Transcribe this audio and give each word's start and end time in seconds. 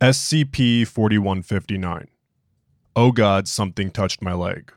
SCP 0.00 0.86
4159. 0.86 2.06
Oh 2.94 3.10
God, 3.10 3.48
something 3.48 3.90
touched 3.90 4.22
my 4.22 4.32
leg. 4.32 4.72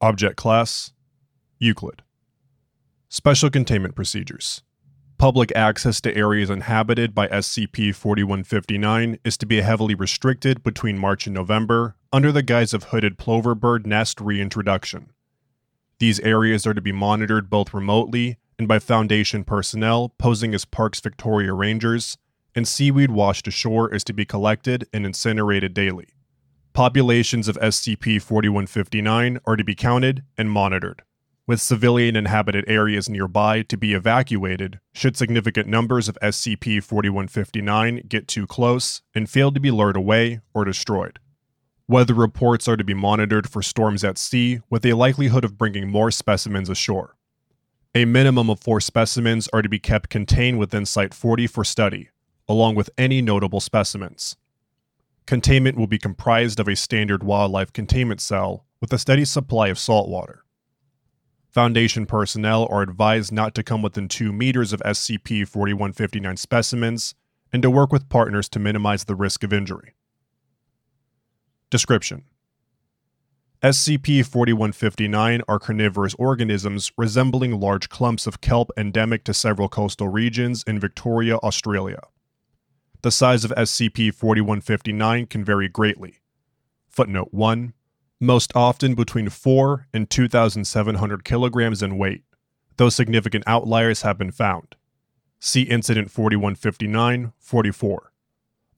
Object 0.00 0.34
Class 0.34 0.92
Euclid. 1.60 2.02
Special 3.08 3.48
Containment 3.48 3.94
Procedures. 3.94 4.64
Public 5.18 5.52
access 5.54 6.00
to 6.00 6.16
areas 6.16 6.50
inhabited 6.50 7.14
by 7.14 7.28
SCP 7.28 7.94
4159 7.94 9.20
is 9.24 9.36
to 9.36 9.46
be 9.46 9.60
heavily 9.60 9.94
restricted 9.94 10.64
between 10.64 10.98
March 10.98 11.28
and 11.28 11.34
November 11.34 11.94
under 12.12 12.32
the 12.32 12.42
guise 12.42 12.74
of 12.74 12.84
hooded 12.84 13.18
plover 13.18 13.54
bird 13.54 13.86
nest 13.86 14.20
reintroduction. 14.20 15.12
These 16.00 16.18
areas 16.20 16.66
are 16.66 16.74
to 16.74 16.80
be 16.80 16.90
monitored 16.90 17.48
both 17.48 17.72
remotely 17.72 18.38
and 18.58 18.66
by 18.66 18.80
Foundation 18.80 19.44
personnel 19.44 20.08
posing 20.18 20.54
as 20.54 20.64
Parks 20.64 20.98
Victoria 20.98 21.52
Rangers, 21.52 22.18
and 22.54 22.68
seaweed 22.68 23.10
washed 23.10 23.48
ashore 23.48 23.92
is 23.92 24.04
to 24.04 24.12
be 24.12 24.24
collected 24.24 24.86
and 24.92 25.04
incinerated 25.04 25.74
daily. 25.74 26.08
Populations 26.72 27.48
of 27.48 27.56
SCP 27.58 28.20
4159 28.20 29.38
are 29.46 29.56
to 29.56 29.64
be 29.64 29.74
counted 29.74 30.24
and 30.36 30.50
monitored, 30.50 31.02
with 31.46 31.60
civilian 31.60 32.16
inhabited 32.16 32.64
areas 32.66 33.08
nearby 33.08 33.62
to 33.62 33.76
be 33.76 33.94
evacuated 33.94 34.80
should 34.92 35.16
significant 35.16 35.68
numbers 35.68 36.08
of 36.08 36.18
SCP 36.22 36.82
4159 36.82 38.02
get 38.08 38.26
too 38.26 38.46
close 38.46 39.02
and 39.14 39.30
fail 39.30 39.52
to 39.52 39.60
be 39.60 39.70
lured 39.70 39.96
away 39.96 40.40
or 40.52 40.64
destroyed. 40.64 41.18
Weather 41.86 42.14
reports 42.14 42.66
are 42.66 42.78
to 42.78 42.84
be 42.84 42.94
monitored 42.94 43.48
for 43.48 43.60
storms 43.60 44.02
at 44.02 44.16
sea 44.16 44.60
with 44.70 44.86
a 44.86 44.94
likelihood 44.94 45.44
of 45.44 45.58
bringing 45.58 45.88
more 45.88 46.10
specimens 46.10 46.70
ashore. 46.70 47.16
A 47.94 48.06
minimum 48.06 48.48
of 48.50 48.58
four 48.58 48.80
specimens 48.80 49.48
are 49.52 49.62
to 49.62 49.68
be 49.68 49.78
kept 49.78 50.08
contained 50.08 50.58
within 50.58 50.86
Site 50.86 51.14
40 51.14 51.46
for 51.46 51.62
study, 51.62 52.08
along 52.48 52.74
with 52.74 52.90
any 52.98 53.22
notable 53.22 53.60
specimens. 53.60 54.36
Containment 55.26 55.78
will 55.78 55.86
be 55.86 55.98
comprised 55.98 56.60
of 56.60 56.68
a 56.68 56.76
standard 56.76 57.22
wildlife 57.22 57.72
containment 57.72 58.20
cell 58.20 58.66
with 58.80 58.92
a 58.92 58.98
steady 58.98 59.24
supply 59.24 59.68
of 59.68 59.78
salt 59.78 60.08
water. 60.08 60.44
Foundation 61.50 62.04
personnel 62.04 62.66
are 62.70 62.82
advised 62.82 63.32
not 63.32 63.54
to 63.54 63.62
come 63.62 63.80
within 63.80 64.08
2 64.08 64.32
meters 64.32 64.72
of 64.72 64.80
SCP 64.80 65.46
4159 65.46 66.36
specimens 66.36 67.14
and 67.52 67.62
to 67.62 67.70
work 67.70 67.92
with 67.92 68.08
partners 68.08 68.48
to 68.48 68.58
minimize 68.58 69.04
the 69.04 69.14
risk 69.14 69.44
of 69.44 69.52
injury. 69.52 69.94
Description 71.70 72.24
SCP 73.62 74.26
4159 74.26 75.40
are 75.48 75.58
carnivorous 75.58 76.14
organisms 76.18 76.92
resembling 76.98 77.58
large 77.58 77.88
clumps 77.88 78.26
of 78.26 78.42
kelp 78.42 78.70
endemic 78.76 79.24
to 79.24 79.32
several 79.32 79.70
coastal 79.70 80.08
regions 80.08 80.64
in 80.66 80.78
Victoria, 80.78 81.36
Australia. 81.36 82.00
The 83.04 83.10
size 83.10 83.44
of 83.44 83.50
SCP 83.50 84.14
4159 84.14 85.26
can 85.26 85.44
vary 85.44 85.68
greatly. 85.68 86.20
Footnote 86.88 87.28
1 87.32 87.74
Most 88.18 88.50
often 88.54 88.94
between 88.94 89.28
4 89.28 89.88
and 89.92 90.08
2,700 90.08 91.22
kilograms 91.22 91.82
in 91.82 91.98
weight, 91.98 92.22
though 92.78 92.88
significant 92.88 93.44
outliers 93.46 94.00
have 94.00 94.16
been 94.16 94.30
found. 94.30 94.74
See 95.38 95.64
Incident 95.64 96.10
4159 96.10 97.34
44 97.38 98.12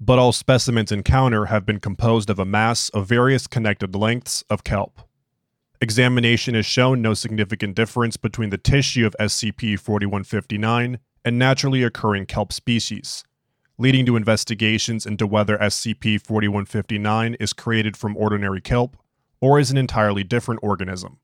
but 0.01 0.19
all 0.19 0.33
specimens 0.33 0.91
encountered 0.91 1.47
have 1.47 1.65
been 1.65 1.79
composed 1.79 2.29
of 2.29 2.41
a 2.41 2.45
mass 2.45 2.89
of 2.89 3.07
various 3.07 3.47
connected 3.47 3.95
lengths 3.95 4.43
of 4.51 4.65
kelp. 4.65 5.03
Examination 5.81 6.57
has 6.57 6.67
shown 6.67 7.01
no 7.01 7.15
significant 7.15 7.77
difference 7.77 8.17
between 8.17 8.51
the 8.51 8.59
tissue 8.59 9.07
of 9.07 9.15
SCP 9.21 9.79
4159 9.79 10.99
and 11.25 11.39
naturally 11.39 11.85
occurring 11.85 12.27
kelp 12.27 12.53
species, 12.53 13.23
leading 13.79 14.07
to 14.07 14.17
investigations 14.17 15.07
into 15.07 15.27
whether 15.27 15.59
SCP 15.59 16.21
4159 16.21 17.35
is 17.35 17.53
created 17.53 17.97
from 17.97 18.17
ordinary 18.17 18.61
kelp 18.61 18.97
or 19.41 19.59
is 19.59 19.71
an 19.71 19.77
entirely 19.77 20.25
different 20.25 20.61
organism. 20.63 21.19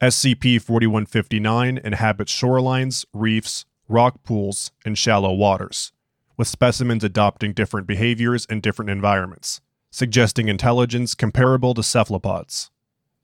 SCP 0.00 0.60
4159 0.60 1.78
inhabits 1.78 2.32
shorelines, 2.32 3.04
reefs, 3.12 3.64
rock 3.88 4.22
pools, 4.22 4.70
and 4.84 4.96
shallow 4.96 5.32
waters 5.32 5.92
with 6.36 6.48
specimens 6.48 7.02
adopting 7.02 7.52
different 7.52 7.86
behaviors 7.86 8.44
in 8.46 8.60
different 8.60 8.90
environments, 8.90 9.60
suggesting 9.90 10.48
intelligence 10.48 11.14
comparable 11.14 11.74
to 11.74 11.82
cephalopods. 11.82 12.70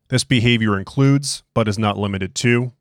This 0.08 0.24
behavior 0.24 0.78
includes, 0.78 1.42
but 1.54 1.68
is 1.68 1.78
not 1.78 1.98
limited 1.98 2.34
to, 2.36 2.72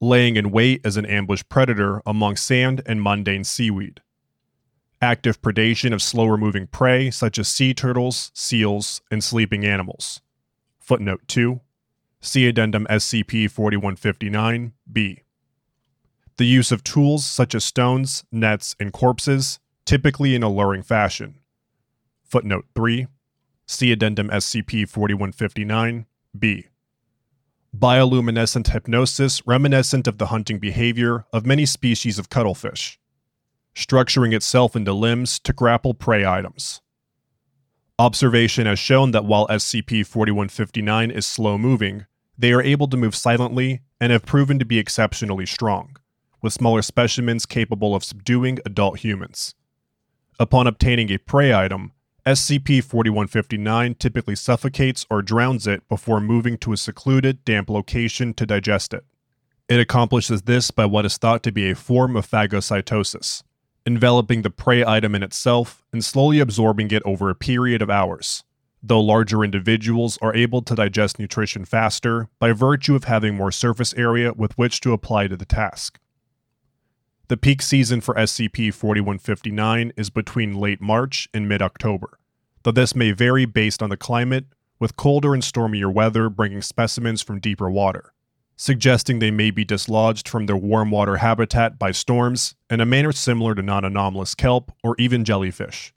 laying 0.00 0.36
in 0.36 0.50
wait 0.50 0.80
as 0.84 0.96
an 0.96 1.06
ambush 1.06 1.42
predator 1.48 2.02
among 2.04 2.36
sand 2.36 2.82
and 2.86 3.02
mundane 3.02 3.44
seaweed, 3.44 4.00
active 5.02 5.42
predation 5.42 5.92
of 5.92 6.00
slower 6.00 6.38
moving 6.38 6.68
prey 6.68 7.10
such 7.10 7.38
as 7.38 7.48
sea 7.48 7.74
turtles, 7.74 8.30
seals, 8.32 9.02
and 9.10 9.22
sleeping 9.22 9.66
animals. 9.66 10.22
Footnote 10.78 11.22
2 11.26 11.60
See 12.20 12.46
Addendum 12.46 12.86
SCP 12.88 13.50
4159 13.50 14.72
B. 14.90 15.22
The 16.36 16.46
use 16.46 16.70
of 16.70 16.84
tools 16.84 17.26
such 17.26 17.54
as 17.54 17.64
stones, 17.64 18.24
nets, 18.30 18.76
and 18.78 18.92
corpses 18.92 19.58
typically 19.84 20.34
in 20.34 20.42
alluring 20.42 20.82
fashion. 20.82 21.40
Footnote 22.24 22.66
3 22.74 23.08
See 23.66 23.92
Addendum 23.92 24.28
SCP 24.28 24.88
4159 24.88 26.06
B. 26.38 26.66
Bioluminescent 27.76 28.68
hypnosis 28.68 29.42
reminiscent 29.46 30.06
of 30.06 30.18
the 30.18 30.26
hunting 30.26 30.58
behavior 30.58 31.24
of 31.32 31.46
many 31.46 31.64
species 31.66 32.18
of 32.18 32.28
cuttlefish, 32.28 33.00
structuring 33.74 34.34
itself 34.34 34.76
into 34.76 34.92
limbs 34.92 35.38
to 35.40 35.52
grapple 35.52 35.94
prey 35.94 36.26
items. 36.26 36.80
Observation 37.98 38.66
has 38.66 38.78
shown 38.78 39.12
that 39.12 39.24
while 39.24 39.46
SCP 39.48 40.06
4159 40.06 41.10
is 41.10 41.26
slow 41.26 41.56
moving, 41.56 42.06
they 42.36 42.52
are 42.52 42.62
able 42.62 42.88
to 42.88 42.96
move 42.96 43.14
silently 43.14 43.82
and 44.00 44.10
have 44.10 44.26
proven 44.26 44.58
to 44.58 44.64
be 44.64 44.78
exceptionally 44.78 45.46
strong, 45.46 45.96
with 46.40 46.52
smaller 46.52 46.82
specimens 46.82 47.46
capable 47.46 47.94
of 47.94 48.02
subduing 48.02 48.58
adult 48.66 49.00
humans. 49.00 49.54
Upon 50.40 50.66
obtaining 50.66 51.12
a 51.12 51.18
prey 51.18 51.54
item, 51.54 51.92
SCP 52.26 52.82
4159 52.82 53.94
typically 53.96 54.36
suffocates 54.36 55.06
or 55.10 55.22
drowns 55.22 55.66
it 55.66 55.88
before 55.88 56.20
moving 56.20 56.56
to 56.58 56.72
a 56.72 56.76
secluded, 56.76 57.44
damp 57.44 57.68
location 57.68 58.32
to 58.34 58.46
digest 58.46 58.94
it. 58.94 59.04
It 59.68 59.80
accomplishes 59.80 60.42
this 60.42 60.70
by 60.70 60.86
what 60.86 61.04
is 61.04 61.16
thought 61.16 61.42
to 61.44 61.52
be 61.52 61.70
a 61.70 61.74
form 61.74 62.16
of 62.16 62.28
phagocytosis, 62.28 63.42
enveloping 63.86 64.42
the 64.42 64.50
prey 64.50 64.84
item 64.84 65.14
in 65.14 65.22
itself 65.22 65.84
and 65.92 66.04
slowly 66.04 66.38
absorbing 66.38 66.90
it 66.90 67.02
over 67.04 67.30
a 67.30 67.34
period 67.34 67.82
of 67.82 67.90
hours, 67.90 68.44
though 68.82 69.00
larger 69.00 69.44
individuals 69.44 70.18
are 70.22 70.34
able 70.34 70.62
to 70.62 70.74
digest 70.74 71.18
nutrition 71.18 71.64
faster 71.64 72.28
by 72.38 72.52
virtue 72.52 72.94
of 72.94 73.04
having 73.04 73.34
more 73.34 73.52
surface 73.52 73.94
area 73.94 74.32
with 74.32 74.56
which 74.58 74.80
to 74.80 74.92
apply 74.92 75.26
to 75.28 75.36
the 75.36 75.44
task. 75.44 75.98
The 77.28 77.36
peak 77.36 77.62
season 77.62 78.00
for 78.00 78.14
SCP 78.14 78.74
4159 78.74 79.92
is 79.96 80.10
between 80.10 80.54
late 80.54 80.80
March 80.80 81.28
and 81.32 81.48
mid 81.48 81.62
October, 81.62 82.18
though 82.62 82.72
this 82.72 82.94
may 82.94 83.12
vary 83.12 83.46
based 83.46 83.82
on 83.82 83.90
the 83.90 83.96
climate, 83.96 84.46
with 84.78 84.96
colder 84.96 85.32
and 85.32 85.42
stormier 85.42 85.90
weather 85.90 86.28
bringing 86.28 86.60
specimens 86.60 87.22
from 87.22 87.40
deeper 87.40 87.70
water, 87.70 88.12
suggesting 88.56 89.18
they 89.18 89.30
may 89.30 89.50
be 89.50 89.64
dislodged 89.64 90.28
from 90.28 90.46
their 90.46 90.56
warm 90.56 90.90
water 90.90 91.16
habitat 91.16 91.78
by 91.78 91.90
storms 91.90 92.54
in 92.70 92.80
a 92.80 92.86
manner 92.86 93.12
similar 93.12 93.54
to 93.54 93.62
non 93.62 93.84
anomalous 93.84 94.34
kelp 94.34 94.72
or 94.82 94.94
even 94.98 95.24
jellyfish. 95.24 95.92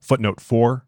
Footnote 0.00 0.40
4 0.40 0.86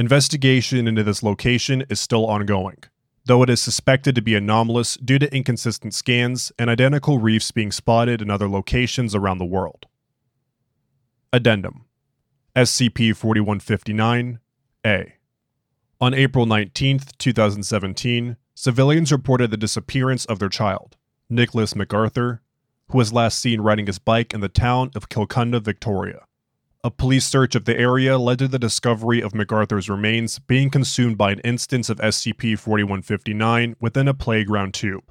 Investigation 0.00 0.88
into 0.88 1.04
this 1.04 1.22
location 1.22 1.84
is 1.90 2.00
still 2.00 2.24
ongoing, 2.24 2.78
though 3.26 3.42
it 3.42 3.50
is 3.50 3.60
suspected 3.60 4.14
to 4.14 4.22
be 4.22 4.34
anomalous 4.34 4.94
due 4.94 5.18
to 5.18 5.36
inconsistent 5.36 5.92
scans 5.92 6.50
and 6.58 6.70
identical 6.70 7.18
reefs 7.18 7.50
being 7.50 7.70
spotted 7.70 8.22
in 8.22 8.30
other 8.30 8.48
locations 8.48 9.14
around 9.14 9.36
the 9.36 9.44
world. 9.44 9.84
Addendum 11.34 11.84
SCP 12.56 13.14
4159 13.14 14.38
A 14.86 15.16
on 16.00 16.14
April 16.14 16.46
19, 16.46 17.00
2017, 17.18 18.38
civilians 18.54 19.12
reported 19.12 19.50
the 19.50 19.58
disappearance 19.58 20.24
of 20.24 20.38
their 20.38 20.48
child, 20.48 20.96
Nicholas 21.28 21.76
MacArthur, 21.76 22.40
who 22.88 22.96
was 22.96 23.12
last 23.12 23.38
seen 23.38 23.60
riding 23.60 23.86
his 23.86 23.98
bike 23.98 24.32
in 24.32 24.40
the 24.40 24.48
town 24.48 24.92
of 24.94 25.10
Kilcunda, 25.10 25.60
Victoria. 25.60 26.24
A 26.82 26.90
police 26.90 27.26
search 27.26 27.54
of 27.54 27.66
the 27.66 27.78
area 27.78 28.16
led 28.16 28.38
to 28.38 28.48
the 28.48 28.58
discovery 28.58 29.20
of 29.22 29.34
MacArthur's 29.34 29.90
remains 29.90 30.38
being 30.38 30.70
consumed 30.70 31.18
by 31.18 31.32
an 31.32 31.40
instance 31.40 31.90
of 31.90 31.98
SCP 31.98 32.58
4159 32.58 33.76
within 33.78 34.08
a 34.08 34.14
playground 34.14 34.72
tube. 34.72 35.04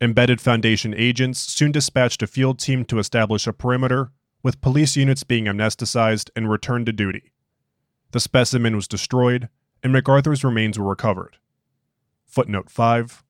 Embedded 0.00 0.40
Foundation 0.40 0.92
agents 0.96 1.38
soon 1.38 1.70
dispatched 1.70 2.20
a 2.20 2.26
field 2.26 2.58
team 2.58 2.84
to 2.86 2.98
establish 2.98 3.46
a 3.46 3.52
perimeter, 3.52 4.10
with 4.42 4.60
police 4.60 4.96
units 4.96 5.22
being 5.22 5.44
amnesticized 5.44 6.30
and 6.34 6.50
returned 6.50 6.86
to 6.86 6.92
duty. 6.92 7.32
The 8.10 8.18
specimen 8.18 8.74
was 8.74 8.88
destroyed, 8.88 9.48
and 9.84 9.92
MacArthur's 9.92 10.42
remains 10.42 10.80
were 10.80 10.88
recovered. 10.88 11.36
Footnote 12.26 12.68
5 12.68 13.22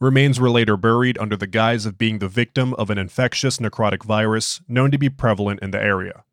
Remains 0.00 0.40
were 0.40 0.50
later 0.50 0.76
buried 0.76 1.18
under 1.18 1.36
the 1.36 1.46
guise 1.46 1.86
of 1.86 1.98
being 1.98 2.18
the 2.18 2.26
victim 2.26 2.74
of 2.74 2.90
an 2.90 2.98
infectious 2.98 3.58
necrotic 3.58 4.02
virus 4.02 4.60
known 4.66 4.90
to 4.90 4.98
be 4.98 5.08
prevalent 5.08 5.60
in 5.60 5.70
the 5.70 5.80
area. 5.80 6.24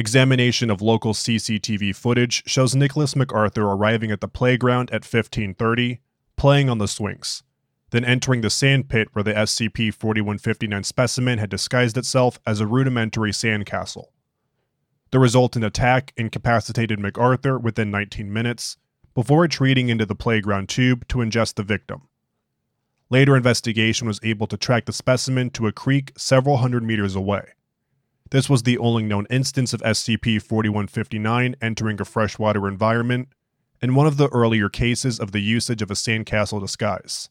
Examination 0.00 0.70
of 0.70 0.80
local 0.80 1.12
CCTV 1.12 1.92
footage 1.92 2.44
shows 2.46 2.76
Nicholas 2.76 3.16
MacArthur 3.16 3.64
arriving 3.64 4.12
at 4.12 4.20
the 4.20 4.28
playground 4.28 4.90
at 4.90 5.02
1530, 5.02 5.98
playing 6.36 6.70
on 6.70 6.78
the 6.78 6.86
swings, 6.86 7.42
then 7.90 8.04
entering 8.04 8.40
the 8.40 8.48
sand 8.48 8.88
pit 8.88 9.08
where 9.12 9.24
the 9.24 9.32
SCP 9.32 9.92
4159 9.92 10.84
specimen 10.84 11.38
had 11.40 11.50
disguised 11.50 11.98
itself 11.98 12.38
as 12.46 12.60
a 12.60 12.66
rudimentary 12.66 13.32
sandcastle. 13.32 14.04
The 15.10 15.18
resultant 15.18 15.64
attack 15.64 16.12
incapacitated 16.16 17.00
MacArthur 17.00 17.58
within 17.58 17.90
19 17.90 18.32
minutes, 18.32 18.76
before 19.16 19.42
retreating 19.42 19.88
into 19.88 20.06
the 20.06 20.14
playground 20.14 20.68
tube 20.68 21.08
to 21.08 21.18
ingest 21.18 21.54
the 21.54 21.64
victim. 21.64 22.02
Later 23.10 23.36
investigation 23.36 24.06
was 24.06 24.20
able 24.22 24.46
to 24.46 24.56
track 24.56 24.84
the 24.84 24.92
specimen 24.92 25.50
to 25.50 25.66
a 25.66 25.72
creek 25.72 26.12
several 26.16 26.58
hundred 26.58 26.84
meters 26.84 27.16
away. 27.16 27.48
This 28.30 28.50
was 28.50 28.62
the 28.62 28.78
only 28.78 29.04
known 29.04 29.26
instance 29.30 29.72
of 29.72 29.80
SCP 29.80 30.42
4159 30.42 31.56
entering 31.62 32.00
a 32.00 32.04
freshwater 32.04 32.68
environment, 32.68 33.28
and 33.80 33.96
one 33.96 34.06
of 34.06 34.18
the 34.18 34.28
earlier 34.28 34.68
cases 34.68 35.18
of 35.18 35.32
the 35.32 35.40
usage 35.40 35.80
of 35.80 35.90
a 35.90 35.94
sandcastle 35.94 36.60
disguise. 36.60 37.30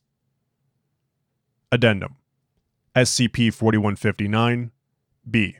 Addendum 1.71 2.15
SCP 2.95 3.53
4159 3.53 4.71
B. 5.29 5.57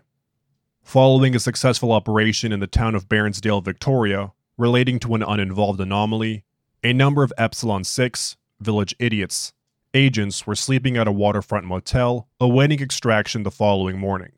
Following 0.81 1.36
a 1.36 1.40
successful 1.40 1.92
operation 1.92 2.51
in 2.51 2.60
the 2.60 2.66
town 2.66 2.95
of 2.95 3.10
Bairnsdale, 3.10 3.63
Victoria, 3.63 4.31
relating 4.57 5.00
to 5.00 5.13
an 5.13 5.22
uninvolved 5.22 5.80
anomaly, 5.80 6.45
a 6.83 6.94
number 6.94 7.22
of 7.22 7.33
Epsilon 7.38 7.83
6, 7.83 8.38
village 8.60 8.95
idiots, 8.98 9.54
agents 9.94 10.48
were 10.48 10.56
sleeping 10.56 10.98
at 10.98 11.07
a 11.07 11.12
waterfront 11.12 11.66
motel, 11.66 12.28
awaiting 12.40 12.80
extraction 12.80 13.44
the 13.44 13.51
following 13.51 14.00
morning. 14.00 14.31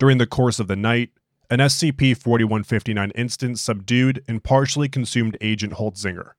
During 0.00 0.16
the 0.16 0.26
course 0.26 0.58
of 0.58 0.66
the 0.66 0.76
night, 0.76 1.10
an 1.50 1.58
SCP 1.58 2.16
4159 2.16 3.10
instance 3.10 3.60
subdued 3.60 4.24
and 4.26 4.42
partially 4.42 4.88
consumed 4.88 5.36
Agent 5.42 5.74
Holtzinger. 5.74 6.30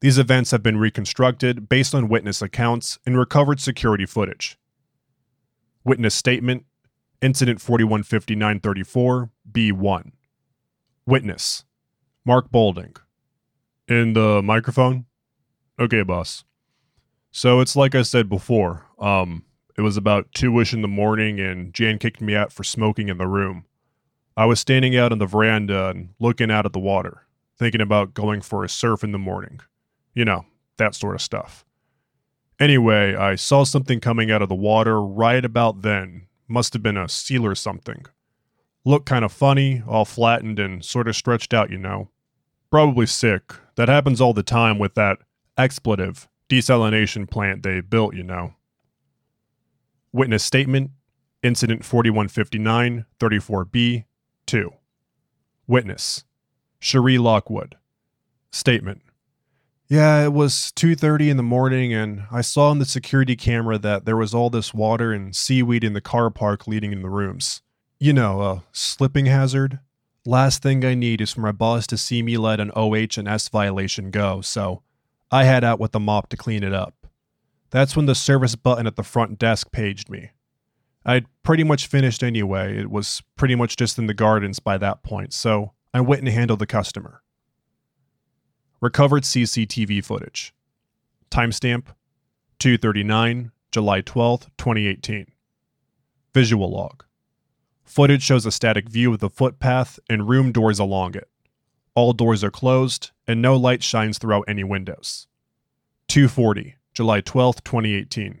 These 0.00 0.18
events 0.18 0.50
have 0.50 0.64
been 0.64 0.78
reconstructed 0.78 1.68
based 1.68 1.94
on 1.94 2.08
witness 2.08 2.42
accounts 2.42 2.98
and 3.06 3.16
recovered 3.16 3.60
security 3.60 4.04
footage. 4.04 4.58
Witness 5.84 6.16
Statement 6.16 6.64
Incident 7.22 7.60
415934 7.60 9.30
B1 9.48 10.10
Witness 11.06 11.64
Mark 12.24 12.50
Bolding 12.50 12.96
In 13.86 14.14
the 14.14 14.42
microphone? 14.42 15.06
Okay, 15.78 16.02
boss. 16.02 16.42
So 17.30 17.60
it's 17.60 17.76
like 17.76 17.94
I 17.94 18.02
said 18.02 18.28
before. 18.28 18.86
Um, 18.98 19.44
it 19.78 19.82
was 19.82 19.96
about 19.96 20.32
two-ish 20.34 20.74
in 20.74 20.82
the 20.82 20.88
morning, 20.88 21.38
and 21.38 21.72
Jan 21.72 21.98
kicked 21.98 22.20
me 22.20 22.34
out 22.34 22.52
for 22.52 22.64
smoking 22.64 23.08
in 23.08 23.16
the 23.16 23.28
room. 23.28 23.64
I 24.36 24.44
was 24.44 24.58
standing 24.58 24.96
out 24.96 25.12
on 25.12 25.18
the 25.18 25.26
veranda 25.26 25.90
and 25.90 26.10
looking 26.18 26.50
out 26.50 26.66
at 26.66 26.72
the 26.72 26.80
water, 26.80 27.26
thinking 27.56 27.80
about 27.80 28.12
going 28.12 28.40
for 28.40 28.64
a 28.64 28.68
surf 28.68 29.04
in 29.04 29.12
the 29.12 29.18
morning. 29.18 29.60
You 30.14 30.24
know, 30.24 30.46
that 30.78 30.96
sort 30.96 31.14
of 31.14 31.22
stuff. 31.22 31.64
Anyway, 32.58 33.14
I 33.14 33.36
saw 33.36 33.62
something 33.62 34.00
coming 34.00 34.32
out 34.32 34.42
of 34.42 34.48
the 34.48 34.54
water 34.56 35.00
right 35.00 35.44
about 35.44 35.82
then. 35.82 36.26
Must 36.48 36.72
have 36.72 36.82
been 36.82 36.96
a 36.96 37.08
seal 37.08 37.46
or 37.46 37.54
something. 37.54 38.04
Looked 38.84 39.06
kind 39.06 39.24
of 39.24 39.30
funny, 39.30 39.84
all 39.86 40.04
flattened 40.04 40.58
and 40.58 40.84
sort 40.84 41.06
of 41.06 41.14
stretched 41.14 41.54
out, 41.54 41.70
you 41.70 41.78
know. 41.78 42.10
Probably 42.68 43.06
sick. 43.06 43.54
That 43.76 43.88
happens 43.88 44.20
all 44.20 44.34
the 44.34 44.42
time 44.42 44.80
with 44.80 44.94
that 44.94 45.18
expletive 45.56 46.28
desalination 46.48 47.30
plant 47.30 47.62
they 47.62 47.80
built, 47.80 48.16
you 48.16 48.24
know. 48.24 48.54
Witness 50.12 50.42
statement 50.42 50.90
Incident 51.42 51.84
4159 51.84 53.04
34B 53.20 54.04
2. 54.46 54.72
Witness 55.66 56.24
Cherie 56.80 57.18
Lockwood. 57.18 57.76
Statement 58.50 59.02
Yeah, 59.86 60.24
it 60.24 60.32
was 60.32 60.72
2:30 60.76 61.28
in 61.28 61.36
the 61.36 61.42
morning 61.42 61.92
and 61.92 62.24
I 62.30 62.40
saw 62.40 62.70
on 62.70 62.78
the 62.78 62.84
security 62.84 63.36
camera 63.36 63.78
that 63.78 64.06
there 64.06 64.16
was 64.16 64.34
all 64.34 64.50
this 64.50 64.72
water 64.72 65.12
and 65.12 65.36
seaweed 65.36 65.84
in 65.84 65.92
the 65.92 66.00
car 66.00 66.30
park 66.30 66.66
leading 66.66 66.92
in 66.92 67.02
the 67.02 67.10
rooms. 67.10 67.62
You 68.00 68.12
know, 68.12 68.40
a 68.42 68.64
slipping 68.72 69.26
hazard. 69.26 69.80
Last 70.24 70.62
thing 70.62 70.84
I 70.84 70.94
need 70.94 71.20
is 71.20 71.32
for 71.32 71.40
my 71.40 71.52
boss 71.52 71.86
to 71.88 71.98
see 71.98 72.22
me 72.22 72.36
let 72.36 72.60
an 72.60 72.70
OH 72.74 73.18
and 73.18 73.28
S 73.28 73.48
violation 73.48 74.10
go, 74.10 74.40
so 74.40 74.82
I 75.30 75.44
head 75.44 75.64
out 75.64 75.78
with 75.78 75.92
the 75.92 76.00
mop 76.00 76.28
to 76.30 76.36
clean 76.36 76.62
it 76.62 76.72
up. 76.72 76.94
That's 77.70 77.96
when 77.96 78.06
the 78.06 78.14
service 78.14 78.54
button 78.54 78.86
at 78.86 78.96
the 78.96 79.02
front 79.02 79.38
desk 79.38 79.70
paged 79.72 80.08
me. 80.08 80.30
I'd 81.04 81.26
pretty 81.42 81.64
much 81.64 81.86
finished 81.86 82.22
anyway, 82.22 82.78
it 82.78 82.90
was 82.90 83.22
pretty 83.36 83.54
much 83.54 83.76
just 83.76 83.98
in 83.98 84.06
the 84.06 84.14
gardens 84.14 84.58
by 84.58 84.78
that 84.78 85.02
point, 85.02 85.32
so 85.32 85.72
I 85.94 86.00
went 86.00 86.22
and 86.22 86.28
handled 86.28 86.58
the 86.58 86.66
customer. 86.66 87.22
Recovered 88.80 89.24
CCTV 89.24 90.04
footage. 90.04 90.52
Timestamp 91.30 91.86
239, 92.58 93.52
July 93.70 94.00
12, 94.00 94.50
2018. 94.56 95.26
Visual 96.34 96.70
log. 96.70 97.04
Footage 97.84 98.22
shows 98.22 98.44
a 98.44 98.52
static 98.52 98.88
view 98.88 99.12
of 99.12 99.20
the 99.20 99.30
footpath 99.30 99.98
and 100.10 100.28
room 100.28 100.52
doors 100.52 100.78
along 100.78 101.14
it. 101.14 101.28
All 101.94 102.12
doors 102.12 102.44
are 102.44 102.50
closed, 102.50 103.10
and 103.26 103.42
no 103.42 103.56
light 103.56 103.82
shines 103.82 104.18
throughout 104.18 104.44
any 104.46 104.62
windows. 104.62 105.26
240, 106.08 106.76
July 106.98 107.20
12, 107.20 107.62
2018. 107.62 108.40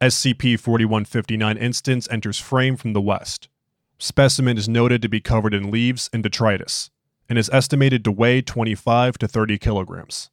SCP 0.00 0.58
4159 0.58 1.56
instance 1.56 2.08
enters 2.10 2.40
frame 2.40 2.74
from 2.76 2.94
the 2.94 3.00
west. 3.00 3.48
Specimen 3.96 4.58
is 4.58 4.68
noted 4.68 5.00
to 5.02 5.08
be 5.08 5.20
covered 5.20 5.54
in 5.54 5.70
leaves 5.70 6.10
and 6.12 6.20
detritus, 6.20 6.90
and 7.28 7.38
is 7.38 7.48
estimated 7.52 8.02
to 8.02 8.10
weigh 8.10 8.42
25 8.42 9.18
to 9.18 9.28
30 9.28 9.56
kilograms. 9.58 10.30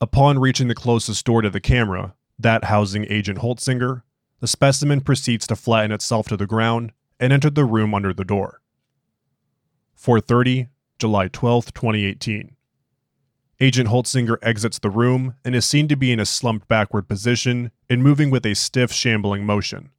Upon 0.00 0.38
reaching 0.38 0.68
the 0.68 0.76
closest 0.76 1.26
door 1.26 1.42
to 1.42 1.50
the 1.50 1.58
camera, 1.58 2.14
that 2.38 2.66
housing 2.66 3.04
Agent 3.10 3.40
Holtzinger, 3.40 4.02
the 4.38 4.46
specimen 4.46 5.00
proceeds 5.00 5.48
to 5.48 5.56
flatten 5.56 5.90
itself 5.90 6.28
to 6.28 6.36
the 6.36 6.46
ground 6.46 6.92
and 7.18 7.32
enter 7.32 7.50
the 7.50 7.64
room 7.64 7.96
under 7.96 8.14
the 8.14 8.24
door. 8.24 8.62
430, 9.96 10.68
July 11.00 11.26
12, 11.26 11.74
2018. 11.74 12.54
Agent 13.62 13.90
Holtzinger 13.90 14.38
exits 14.40 14.78
the 14.78 14.88
room 14.88 15.34
and 15.44 15.54
is 15.54 15.66
seen 15.66 15.86
to 15.88 15.96
be 15.96 16.12
in 16.12 16.18
a 16.18 16.24
slumped 16.24 16.66
backward 16.66 17.06
position 17.08 17.70
and 17.90 18.02
moving 18.02 18.30
with 18.30 18.46
a 18.46 18.54
stiff, 18.54 18.90
shambling 18.90 19.44
motion. 19.44 19.90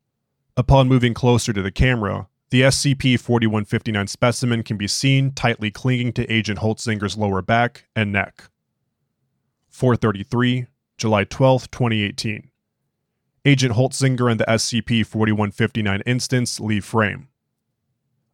Upon 0.58 0.88
moving 0.88 1.13
closer 1.13 1.53
to 1.53 1.62
the 1.62 1.72
camera, 1.72 2.27
the 2.50 2.62
SCP 2.63 3.20
4159 3.20 4.08
specimen 4.08 4.63
can 4.63 4.77
be 4.77 4.88
seen 4.88 5.32
tightly 5.32 5.70
clinging 5.70 6.12
to 6.13 6.30
Agent 6.32 6.58
Holtzinger's 6.58 7.18
lower 7.18 7.44
back 7.44 7.86
and 7.96 8.12
neck. 8.12 8.50
433, 9.70 10.65
July 10.98 11.24
12, 11.24 11.70
2018. 11.70 12.50
Agent 13.46 13.75
Holtzinger 13.75 14.30
and 14.30 14.39
the 14.39 14.46
SCP 14.46 15.06
4159 15.06 16.01
instance 16.08 16.60
leave 16.60 16.84
frame. 16.84 17.27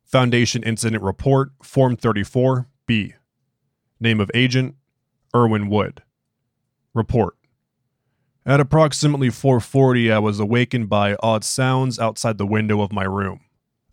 Foundation 0.05 0.63
Incident 0.63 1.03
Report, 1.03 1.51
Form 1.61 1.97
34, 1.97 2.69
B. 2.85 3.13
Name 3.99 4.21
of 4.21 4.31
Agent, 4.33 4.76
Irwin 5.37 5.69
Wood. 5.69 6.01
Report. 6.95 7.35
At 8.43 8.59
approximately 8.59 9.29
4:40, 9.29 10.11
I 10.11 10.17
was 10.17 10.39
awakened 10.39 10.89
by 10.89 11.15
odd 11.21 11.43
sounds 11.43 11.99
outside 11.99 12.39
the 12.39 12.47
window 12.47 12.81
of 12.81 12.91
my 12.91 13.03
room. 13.03 13.41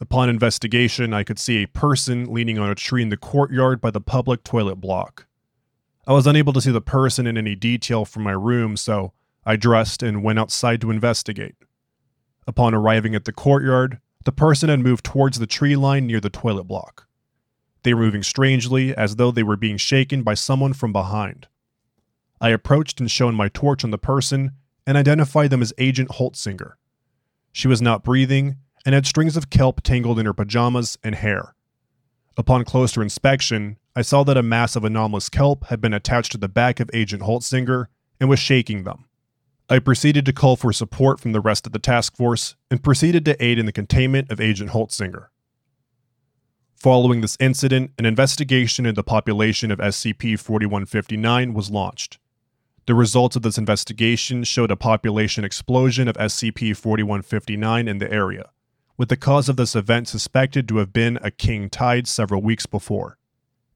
Upon 0.00 0.30
investigation, 0.30 1.12
I 1.12 1.22
could 1.22 1.38
see 1.38 1.62
a 1.62 1.68
person 1.68 2.32
leaning 2.32 2.58
on 2.58 2.70
a 2.70 2.74
tree 2.74 3.02
in 3.02 3.10
the 3.10 3.18
courtyard 3.18 3.80
by 3.80 3.90
the 3.90 4.00
public 4.00 4.42
toilet 4.42 4.76
block. 4.76 5.26
I 6.06 6.14
was 6.14 6.26
unable 6.26 6.54
to 6.54 6.62
see 6.62 6.70
the 6.70 6.80
person 6.80 7.26
in 7.26 7.36
any 7.36 7.54
detail 7.54 8.06
from 8.06 8.22
my 8.22 8.32
room, 8.32 8.76
so 8.78 9.12
I 9.44 9.56
dressed 9.56 10.02
and 10.02 10.22
went 10.22 10.38
outside 10.38 10.80
to 10.80 10.90
investigate. 10.90 11.56
Upon 12.46 12.74
arriving 12.74 13.14
at 13.14 13.26
the 13.26 13.32
courtyard, 13.32 13.98
the 14.24 14.32
person 14.32 14.70
had 14.70 14.80
moved 14.80 15.04
towards 15.04 15.38
the 15.38 15.46
tree 15.46 15.76
line 15.76 16.06
near 16.06 16.20
the 16.20 16.30
toilet 16.30 16.64
block. 16.64 17.06
They 17.84 17.94
were 17.94 18.02
moving 18.02 18.22
strangely, 18.22 18.96
as 18.96 19.16
though 19.16 19.30
they 19.30 19.42
were 19.42 19.56
being 19.56 19.76
shaken 19.76 20.22
by 20.22 20.34
someone 20.34 20.72
from 20.72 20.92
behind. 20.92 21.46
I 22.40 22.48
approached 22.48 22.98
and 22.98 23.10
shone 23.10 23.34
my 23.34 23.48
torch 23.48 23.84
on 23.84 23.90
the 23.90 23.98
person 23.98 24.52
and 24.86 24.96
identified 24.96 25.50
them 25.50 25.62
as 25.62 25.72
Agent 25.78 26.10
Holtzinger. 26.10 26.72
She 27.52 27.68
was 27.68 27.80
not 27.80 28.02
breathing 28.02 28.56
and 28.84 28.94
had 28.94 29.06
strings 29.06 29.36
of 29.36 29.50
kelp 29.50 29.82
tangled 29.82 30.18
in 30.18 30.26
her 30.26 30.34
pajamas 30.34 30.98
and 31.04 31.14
hair. 31.14 31.54
Upon 32.36 32.64
closer 32.64 33.02
inspection, 33.02 33.78
I 33.94 34.02
saw 34.02 34.24
that 34.24 34.36
a 34.36 34.42
mass 34.42 34.76
of 34.76 34.84
anomalous 34.84 35.28
kelp 35.28 35.66
had 35.66 35.80
been 35.80 35.94
attached 35.94 36.32
to 36.32 36.38
the 36.38 36.48
back 36.48 36.80
of 36.80 36.90
Agent 36.92 37.22
Holtzinger 37.22 37.86
and 38.18 38.28
was 38.28 38.40
shaking 38.40 38.84
them. 38.84 39.04
I 39.68 39.78
proceeded 39.78 40.26
to 40.26 40.32
call 40.32 40.56
for 40.56 40.72
support 40.72 41.20
from 41.20 41.32
the 41.32 41.40
rest 41.40 41.66
of 41.66 41.72
the 41.72 41.78
task 41.78 42.16
force 42.16 42.56
and 42.70 42.82
proceeded 42.82 43.24
to 43.26 43.42
aid 43.42 43.58
in 43.58 43.66
the 43.66 43.72
containment 43.72 44.30
of 44.30 44.40
Agent 44.40 44.70
Holtzinger. 44.70 45.28
Following 46.84 47.22
this 47.22 47.38
incident, 47.40 47.92
an 47.96 48.04
investigation 48.04 48.84
into 48.84 48.96
the 48.96 49.02
population 49.02 49.70
of 49.70 49.78
SCP 49.78 50.38
4159 50.38 51.54
was 51.54 51.70
launched. 51.70 52.18
The 52.84 52.94
results 52.94 53.36
of 53.36 53.40
this 53.40 53.56
investigation 53.56 54.44
showed 54.44 54.70
a 54.70 54.76
population 54.76 55.44
explosion 55.44 56.08
of 56.08 56.16
SCP 56.16 56.76
4159 56.76 57.88
in 57.88 57.96
the 57.96 58.12
area, 58.12 58.50
with 58.98 59.08
the 59.08 59.16
cause 59.16 59.48
of 59.48 59.56
this 59.56 59.74
event 59.74 60.08
suspected 60.08 60.68
to 60.68 60.76
have 60.76 60.92
been 60.92 61.18
a 61.22 61.30
king 61.30 61.70
tide 61.70 62.06
several 62.06 62.42
weeks 62.42 62.66
before. 62.66 63.16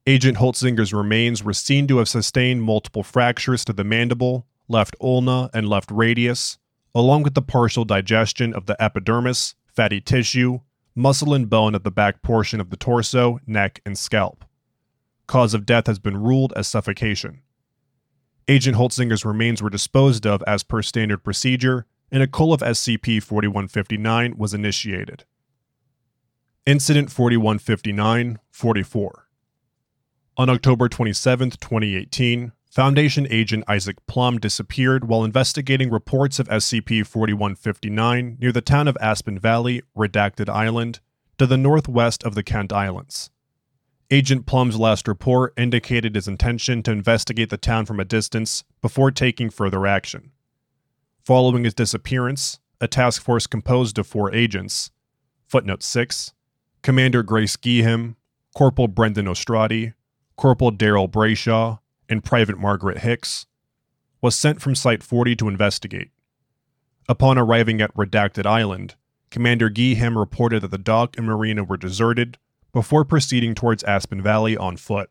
Agent 0.07 0.37
Holtzinger's 0.37 0.93
remains 0.93 1.43
were 1.43 1.55
seen 1.55 1.87
to 1.87 1.97
have 1.97 2.11
sustained 2.11 2.63
multiple 2.63 3.03
fractures 3.03 3.65
to 3.65 3.73
the 3.73 3.85
mandible, 3.85 4.47
left 4.69 4.95
ulna, 5.01 5.49
and 5.55 5.67
left 5.67 5.91
radius, 5.91 6.59
along 6.95 7.23
with 7.23 7.33
the 7.33 7.41
partial 7.41 7.87
digestion 7.87 8.53
of 8.53 8.67
the 8.67 8.77
epidermis, 8.79 9.55
fatty 9.75 10.03
tissue, 10.03 10.61
muscle 10.99 11.33
and 11.33 11.49
bone 11.49 11.75
at 11.75 11.85
the 11.85 11.91
back 11.91 12.23
portion 12.23 12.61
of 12.61 12.71
the 12.71 12.77
torso, 12.77 13.39
neck, 13.47 13.81
and 13.87 13.97
scalp. 13.97 14.45
Cause 15.27 15.55
of 15.55 15.65
death 15.65 15.87
has 15.87 15.99
been 15.99 16.17
ruled 16.17 16.53
as 16.57 16.67
suffocation. 16.67 17.43
Agent 18.49 18.77
Holtzinger's 18.77 19.25
remains 19.25 19.63
were 19.63 19.71
disposed 19.71 20.27
of 20.27 20.43
as 20.47 20.63
per 20.63 20.83
standard 20.83 21.23
procedure, 21.23 21.87
and 22.11 22.23
a 22.23 22.27
cull 22.27 22.53
of 22.53 22.61
SCP 22.61 23.23
4159 23.23 24.35
was 24.37 24.53
initiated. 24.53 25.25
Incident 26.67 27.13
4159 27.13 28.39
44. 28.51 29.29
On 30.37 30.51
October 30.51 30.89
27, 30.89 31.51
2018, 31.51 32.53
Foundation 32.71 33.27
agent 33.31 33.65
Isaac 33.67 33.97
Plum 34.07 34.39
disappeared 34.39 35.09
while 35.09 35.25
investigating 35.25 35.91
reports 35.91 36.39
of 36.39 36.49
SCP 36.49 37.07
4159 37.07 38.37
near 38.39 38.53
the 38.53 38.61
town 38.61 38.87
of 38.87 38.97
Aspen 39.01 39.39
Valley, 39.39 39.83
Redacted 39.97 40.51
Island, 40.51 41.01
to 41.39 41.47
the 41.47 41.57
northwest 41.57 42.23
of 42.25 42.35
the 42.35 42.43
Kent 42.43 42.73
Islands. 42.73 43.31
Agent 44.11 44.45
Plum's 44.45 44.79
last 44.79 45.09
report 45.09 45.55
indicated 45.57 46.15
his 46.15 46.29
intention 46.29 46.83
to 46.83 46.93
investigate 46.93 47.49
the 47.49 47.57
town 47.57 47.87
from 47.87 48.01
a 48.01 48.05
distance 48.05 48.65
before 48.83 49.11
taking 49.11 49.49
further 49.49 49.87
action. 49.87 50.33
Following 51.25 51.65
his 51.65 51.75
disappearance, 51.75 52.61
a 52.83 52.89
task 52.89 53.23
force 53.23 53.47
composed 53.47 53.99
of 53.99 54.07
four 54.07 54.33
agents 54.35 54.91
footnote 55.47 55.83
6 55.83 56.35
Commander 56.83 57.23
Grace 57.23 57.57
Geeham, 57.57 58.17
Corporal 58.55 58.89
Brendan 58.89 59.27
Ostrati, 59.27 59.95
Corporal 60.37 60.71
Daryl 60.71 61.11
Brayshaw, 61.11 61.79
and 62.09 62.25
Private 62.25 62.59
Margaret 62.59 62.99
Hicks, 62.99 63.47
was 64.21 64.35
sent 64.35 64.61
from 64.61 64.75
Site 64.75 65.03
40 65.03 65.37
to 65.37 65.49
investigate. 65.49 66.11
Upon 67.09 67.39
arriving 67.39 67.81
at 67.81 67.95
Redacted 67.95 68.47
Island, 68.47 68.97
Commander 69.31 69.71
Geeham 69.71 70.17
reported 70.17 70.63
that 70.63 70.71
the 70.71 70.79
dock 70.79 71.17
and 71.17 71.27
marina 71.27 71.65
were 71.65 71.77
deserted 71.77 72.39
before 72.73 73.05
proceeding 73.05 73.55
towards 73.55 73.85
Aspen 73.85 74.23
Valley 74.23 74.57
on 74.57 74.77
foot. 74.77 75.11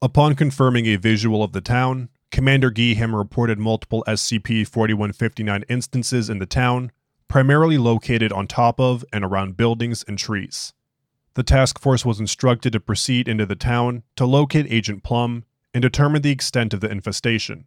Upon 0.00 0.34
confirming 0.34 0.86
a 0.86 0.96
visual 0.96 1.42
of 1.42 1.52
the 1.52 1.60
town, 1.60 2.08
Commander 2.30 2.70
Geeham 2.70 3.16
reported 3.16 3.58
multiple 3.58 4.04
SCP 4.06 4.66
4159 4.66 5.64
instances 5.68 6.30
in 6.30 6.38
the 6.38 6.46
town, 6.46 6.92
primarily 7.26 7.78
located 7.78 8.32
on 8.32 8.46
top 8.46 8.78
of 8.78 9.04
and 9.12 9.24
around 9.24 9.56
buildings 9.56 10.04
and 10.06 10.18
trees. 10.18 10.72
The 11.34 11.42
task 11.42 11.80
force 11.80 12.04
was 12.04 12.20
instructed 12.20 12.72
to 12.72 12.80
proceed 12.80 13.28
into 13.28 13.46
the 13.46 13.56
town 13.56 14.02
to 14.16 14.26
locate 14.26 14.66
Agent 14.68 15.02
Plum 15.02 15.44
and 15.78 15.82
determine 15.84 16.22
the 16.22 16.32
extent 16.32 16.74
of 16.74 16.80
the 16.80 16.90
infestation. 16.90 17.64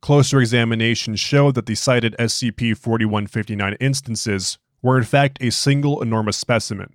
Closer 0.00 0.40
examination 0.40 1.16
showed 1.16 1.56
that 1.56 1.66
the 1.66 1.74
cited 1.74 2.14
SCP 2.16 2.76
4159 2.76 3.74
instances 3.80 4.58
were 4.80 4.96
in 4.96 5.02
fact 5.02 5.42
a 5.42 5.50
single 5.50 6.00
enormous 6.00 6.36
specimen, 6.36 6.94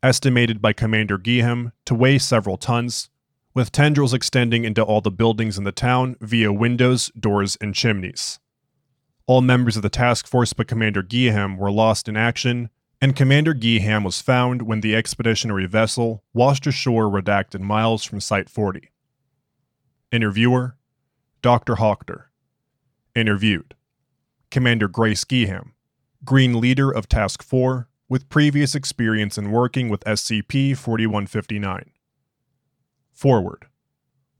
estimated 0.00 0.62
by 0.62 0.72
Commander 0.72 1.18
Geeham 1.18 1.72
to 1.86 1.96
weigh 1.96 2.18
several 2.18 2.56
tons, 2.56 3.10
with 3.52 3.72
tendrils 3.72 4.14
extending 4.14 4.64
into 4.64 4.80
all 4.80 5.00
the 5.00 5.10
buildings 5.10 5.58
in 5.58 5.64
the 5.64 5.72
town 5.72 6.14
via 6.20 6.52
windows, 6.52 7.10
doors, 7.18 7.58
and 7.60 7.74
chimneys. 7.74 8.38
All 9.26 9.40
members 9.40 9.74
of 9.76 9.82
the 9.82 9.88
task 9.88 10.28
force 10.28 10.52
but 10.52 10.68
Commander 10.68 11.02
Geeham 11.02 11.58
were 11.58 11.72
lost 11.72 12.08
in 12.08 12.16
action, 12.16 12.70
and 13.00 13.16
Commander 13.16 13.54
Geeham 13.54 14.04
was 14.04 14.20
found 14.20 14.62
when 14.62 14.82
the 14.82 14.94
expeditionary 14.94 15.66
vessel 15.66 16.22
washed 16.32 16.68
ashore 16.68 17.06
redacted 17.10 17.58
miles 17.58 18.04
from 18.04 18.20
Site 18.20 18.48
40. 18.48 18.90
Interviewer 20.12 20.76
Dr. 21.40 21.76
Hawker. 21.76 22.32
Interviewed 23.14 23.76
Commander 24.50 24.88
Grace 24.88 25.24
Geeham, 25.24 25.70
Green 26.24 26.60
Leader 26.60 26.90
of 26.90 27.08
Task 27.08 27.44
4, 27.44 27.88
with 28.08 28.28
previous 28.28 28.74
experience 28.74 29.38
in 29.38 29.52
working 29.52 29.88
with 29.88 30.02
SCP 30.02 30.76
4159. 30.76 31.92
Forward. 33.12 33.66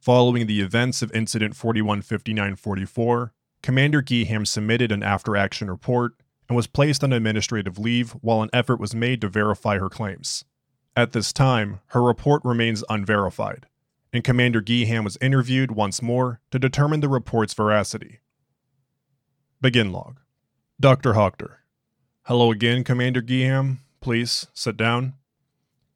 Following 0.00 0.48
the 0.48 0.60
events 0.60 1.02
of 1.02 1.12
Incident 1.12 1.54
4159 1.54 2.56
44, 2.56 3.32
Commander 3.62 4.02
Geeham 4.02 4.44
submitted 4.44 4.90
an 4.90 5.04
after 5.04 5.36
action 5.36 5.70
report 5.70 6.14
and 6.48 6.56
was 6.56 6.66
placed 6.66 7.04
on 7.04 7.12
administrative 7.12 7.78
leave 7.78 8.10
while 8.22 8.42
an 8.42 8.50
effort 8.52 8.80
was 8.80 8.92
made 8.92 9.20
to 9.20 9.28
verify 9.28 9.78
her 9.78 9.88
claims. 9.88 10.44
At 10.96 11.12
this 11.12 11.32
time, 11.32 11.78
her 11.90 12.02
report 12.02 12.44
remains 12.44 12.82
unverified 12.88 13.66
and 14.12 14.24
Commander 14.24 14.60
Geeham 14.60 15.04
was 15.04 15.18
interviewed 15.20 15.70
once 15.70 16.02
more 16.02 16.40
to 16.50 16.58
determine 16.58 17.00
the 17.00 17.08
report's 17.08 17.54
veracity. 17.54 18.20
Begin 19.60 19.92
log. 19.92 20.20
Dr. 20.80 21.12
Hawker. 21.12 21.60
Hello 22.24 22.50
again, 22.50 22.84
Commander 22.84 23.22
Geeham. 23.22 23.78
Please 24.00 24.46
sit 24.54 24.76
down. 24.76 25.14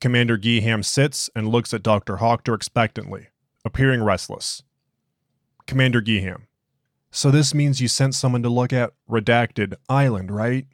Commander 0.00 0.36
Geeham 0.36 0.84
sits 0.84 1.30
and 1.34 1.48
looks 1.48 1.72
at 1.72 1.82
Dr. 1.82 2.16
Hawker 2.16 2.54
expectantly, 2.54 3.28
appearing 3.64 4.02
restless. 4.02 4.62
Commander 5.66 6.02
Geeham. 6.02 6.42
So 7.10 7.30
this 7.30 7.54
means 7.54 7.80
you 7.80 7.88
sent 7.88 8.14
someone 8.14 8.42
to 8.42 8.48
look 8.48 8.72
at 8.72 8.92
Redacted 9.08 9.74
Island, 9.88 10.30
right? 10.30 10.66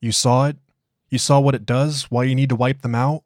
You 0.00 0.10
saw 0.10 0.46
it? 0.46 0.56
You 1.10 1.18
saw 1.18 1.38
what 1.38 1.54
it 1.54 1.66
does? 1.66 2.10
Why 2.10 2.24
you 2.24 2.34
need 2.34 2.48
to 2.48 2.56
wipe 2.56 2.82
them 2.82 2.94
out? 2.94 3.22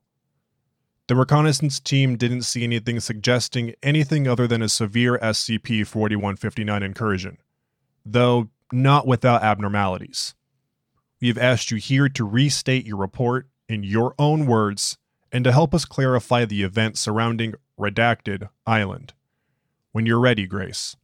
The 1.08 1.14
reconnaissance 1.14 1.78
team 1.78 2.16
didn't 2.16 2.42
see 2.42 2.64
anything 2.64 2.98
suggesting 2.98 3.74
anything 3.82 4.26
other 4.26 4.48
than 4.48 4.60
a 4.60 4.68
severe 4.68 5.18
SCP 5.18 5.86
4159 5.86 6.82
incursion, 6.82 7.38
though 8.04 8.48
not 8.72 9.06
without 9.06 9.42
abnormalities. 9.42 10.34
We 11.20 11.28
have 11.28 11.38
asked 11.38 11.70
you 11.70 11.76
here 11.76 12.08
to 12.08 12.24
restate 12.24 12.86
your 12.86 12.96
report 12.96 13.48
in 13.68 13.84
your 13.84 14.14
own 14.18 14.46
words 14.46 14.98
and 15.30 15.44
to 15.44 15.52
help 15.52 15.74
us 15.74 15.84
clarify 15.84 16.44
the 16.44 16.62
events 16.62 17.00
surrounding 17.00 17.54
Redacted 17.78 18.48
Island. 18.66 19.12
When 19.92 20.06
you're 20.06 20.20
ready, 20.20 20.46
Grace. 20.46 20.96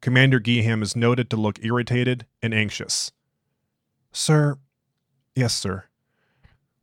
Commander 0.00 0.38
Geeham 0.38 0.82
is 0.82 0.94
noted 0.94 1.30
to 1.30 1.36
look 1.36 1.58
irritated 1.64 2.26
and 2.42 2.54
anxious. 2.54 3.10
Sir, 4.12 4.58
yes, 5.34 5.54
sir. 5.54 5.84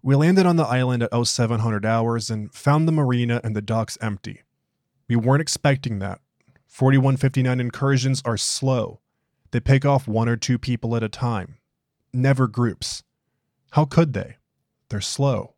We 0.03 0.15
landed 0.15 0.47
on 0.47 0.55
the 0.55 0.63
island 0.63 1.03
at 1.03 1.27
0700 1.27 1.85
hours 1.85 2.31
and 2.31 2.51
found 2.51 2.87
the 2.87 2.91
marina 2.91 3.39
and 3.43 3.55
the 3.55 3.61
docks 3.61 3.99
empty. 4.01 4.41
We 5.07 5.15
weren't 5.15 5.41
expecting 5.41 5.99
that. 5.99 6.21
4159 6.67 7.59
incursions 7.59 8.21
are 8.25 8.37
slow. 8.37 9.01
They 9.51 9.59
pick 9.59 9.85
off 9.85 10.07
one 10.07 10.27
or 10.27 10.37
two 10.37 10.57
people 10.57 10.95
at 10.95 11.03
a 11.03 11.09
time, 11.09 11.57
never 12.11 12.47
groups. 12.47 13.03
How 13.71 13.85
could 13.85 14.13
they? 14.13 14.37
They're 14.89 15.01
slow. 15.01 15.53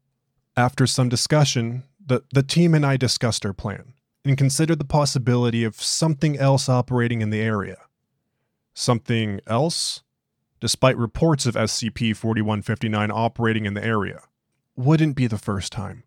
After 0.58 0.88
some 0.88 1.08
discussion, 1.08 1.84
the, 2.06 2.24
the 2.34 2.44
team 2.44 2.76
and 2.76 2.86
I 2.86 2.98
discussed 2.98 3.46
our 3.46 3.54
plan 3.54 3.94
and 4.26 4.38
considered 4.38 4.80
the 4.80 4.86
possibility 4.86 5.64
of 5.64 5.82
something 5.82 6.38
else 6.38 6.68
operating 6.68 7.22
in 7.22 7.30
the 7.30 7.40
area. 7.40 7.78
Something 8.74 9.40
else? 9.48 10.04
Despite 10.60 10.98
reports 10.98 11.46
of 11.46 11.56
SCP 11.56 12.16
4159 12.16 13.10
operating 13.10 13.66
in 13.66 13.74
the 13.74 13.84
area 13.84 14.22
wouldn't 14.76 15.16
be 15.16 15.28
the 15.28 15.38
first 15.38 15.72
time. 15.72 16.04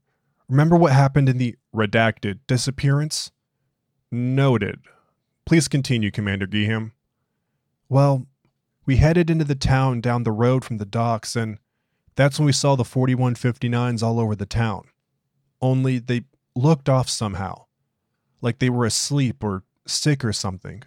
Remember 0.49 0.77
what 0.77 0.93
happened 0.93 1.29
in 1.29 1.39
the 1.39 1.57
redacted 1.75 2.41
disappearance? 2.47 3.31
Noted. 4.11 4.81
Please 5.45 5.69
continue, 5.69 6.11
Commander 6.11 6.47
Geeham. 6.47 6.93
Well, 7.89 8.27
we 8.85 8.97
headed 8.97 9.31
into 9.31 9.45
the 9.45 9.55
town 9.55 10.01
down 10.01 10.23
the 10.23 10.33
road 10.33 10.65
from 10.65 10.79
the 10.79 10.85
docks, 10.85 11.35
and 11.35 11.59
that's 12.15 12.39
when 12.39 12.47
we 12.47 12.53
saw 12.53 12.77
the 12.77 12.85
4159s 12.85 14.03
all 14.03 14.21
over 14.21 14.37
the 14.37 14.47
town. 14.47 14.89
Only 15.61 15.99
they 15.99 16.25
looked 16.55 16.89
off 16.89 17.09
somehow, 17.09 17.67
like 18.41 18.59
they 18.59 18.71
were 18.71 18.87
asleep 18.87 19.43
or 19.43 19.65
sick 19.87 20.25
or 20.25 20.33
something. 20.33 20.83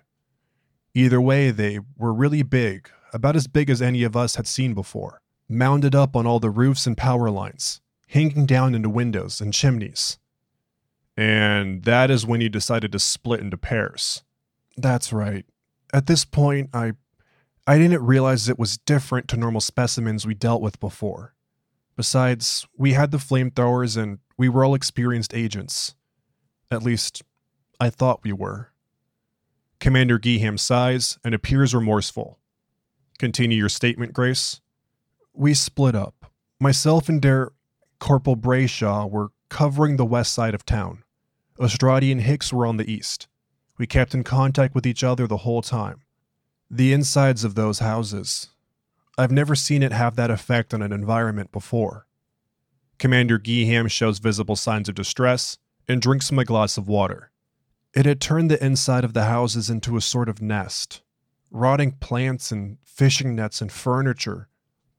Either 0.93 1.21
way, 1.21 1.51
they 1.51 1.79
were 1.97 2.13
really 2.13 2.43
big, 2.43 2.89
about 3.13 3.35
as 3.35 3.47
big 3.47 3.69
as 3.69 3.81
any 3.81 4.03
of 4.03 4.15
us 4.15 4.35
had 4.35 4.47
seen 4.47 4.73
before 4.73 5.21
mounded 5.49 5.95
up 5.95 6.15
on 6.15 6.27
all 6.27 6.39
the 6.39 6.49
roofs 6.49 6.85
and 6.85 6.95
power 6.95 7.29
lines, 7.29 7.81
hanging 8.07 8.45
down 8.45 8.75
into 8.75 8.89
windows 8.89 9.41
and 9.41 9.53
chimneys. 9.53 10.19
And 11.17 11.83
that 11.83 12.09
is 12.09 12.25
when 12.25 12.39
you 12.39 12.47
decided 12.47 12.91
to 12.93 12.99
split 12.99 13.41
into 13.41 13.57
pairs. 13.57 14.23
That's 14.77 15.11
right. 15.11 15.45
At 15.91 16.05
this 16.05 16.23
point, 16.23 16.69
I 16.73 16.93
I 17.67 17.77
didn't 17.77 18.03
realize 18.05 18.47
it 18.47 18.57
was 18.57 18.77
different 18.77 19.27
to 19.27 19.37
normal 19.37 19.61
specimens 19.61 20.25
we 20.25 20.33
dealt 20.33 20.61
with 20.61 20.79
before. 20.79 21.35
Besides, 21.95 22.65
we 22.77 22.93
had 22.93 23.11
the 23.11 23.17
flamethrowers 23.17 24.01
and 24.01 24.19
we 24.37 24.49
were 24.49 24.63
all 24.63 24.73
experienced 24.73 25.35
agents. 25.35 25.93
At 26.71 26.81
least, 26.81 27.21
I 27.79 27.89
thought 27.89 28.23
we 28.23 28.31
were. 28.31 28.71
Commander 29.79 30.17
Geeham 30.17 30.57
sighs 30.57 31.19
and 31.23 31.35
appears 31.35 31.75
remorseful. 31.75 32.39
Continue 33.17 33.57
your 33.57 33.69
statement, 33.69 34.13
Grace. 34.13 34.61
We 35.39 35.53
split 35.53 35.95
up. 35.95 36.33
Myself 36.59 37.07
and 37.07 37.21
Der 37.21 37.53
Corporal 37.97 38.35
Brayshaw 38.35 39.09
were 39.09 39.31
covering 39.47 39.95
the 39.95 40.03
west 40.03 40.33
side 40.33 40.53
of 40.53 40.65
town. 40.65 41.05
Ostrati 41.57 42.11
and 42.11 42.19
Hicks 42.19 42.51
were 42.51 42.65
on 42.65 42.75
the 42.75 42.91
east. 42.91 43.29
We 43.77 43.87
kept 43.87 44.13
in 44.13 44.25
contact 44.25 44.75
with 44.75 44.85
each 44.85 45.01
other 45.01 45.27
the 45.27 45.37
whole 45.37 45.61
time. 45.61 46.01
The 46.69 46.91
insides 46.91 47.45
of 47.45 47.55
those 47.55 47.79
houses. 47.79 48.49
I've 49.17 49.31
never 49.31 49.55
seen 49.55 49.81
it 49.81 49.93
have 49.93 50.17
that 50.17 50.29
effect 50.29 50.73
on 50.73 50.81
an 50.81 50.91
environment 50.91 51.53
before. 51.53 52.05
Commander 52.97 53.39
Geeham 53.39 53.89
shows 53.89 54.19
visible 54.19 54.57
signs 54.57 54.89
of 54.89 54.95
distress 54.95 55.57
and 55.87 56.01
drinks 56.01 56.33
a 56.33 56.43
glass 56.43 56.77
of 56.77 56.89
water. 56.89 57.31
It 57.93 58.05
had 58.05 58.19
turned 58.19 58.51
the 58.51 58.61
inside 58.61 59.05
of 59.05 59.13
the 59.13 59.23
houses 59.23 59.69
into 59.69 59.95
a 59.95 60.01
sort 60.01 60.27
of 60.27 60.41
nest. 60.41 61.01
Rotting 61.49 61.93
plants 61.93 62.51
and 62.51 62.77
fishing 62.83 63.35
nets 63.35 63.61
and 63.61 63.71
furniture 63.71 64.49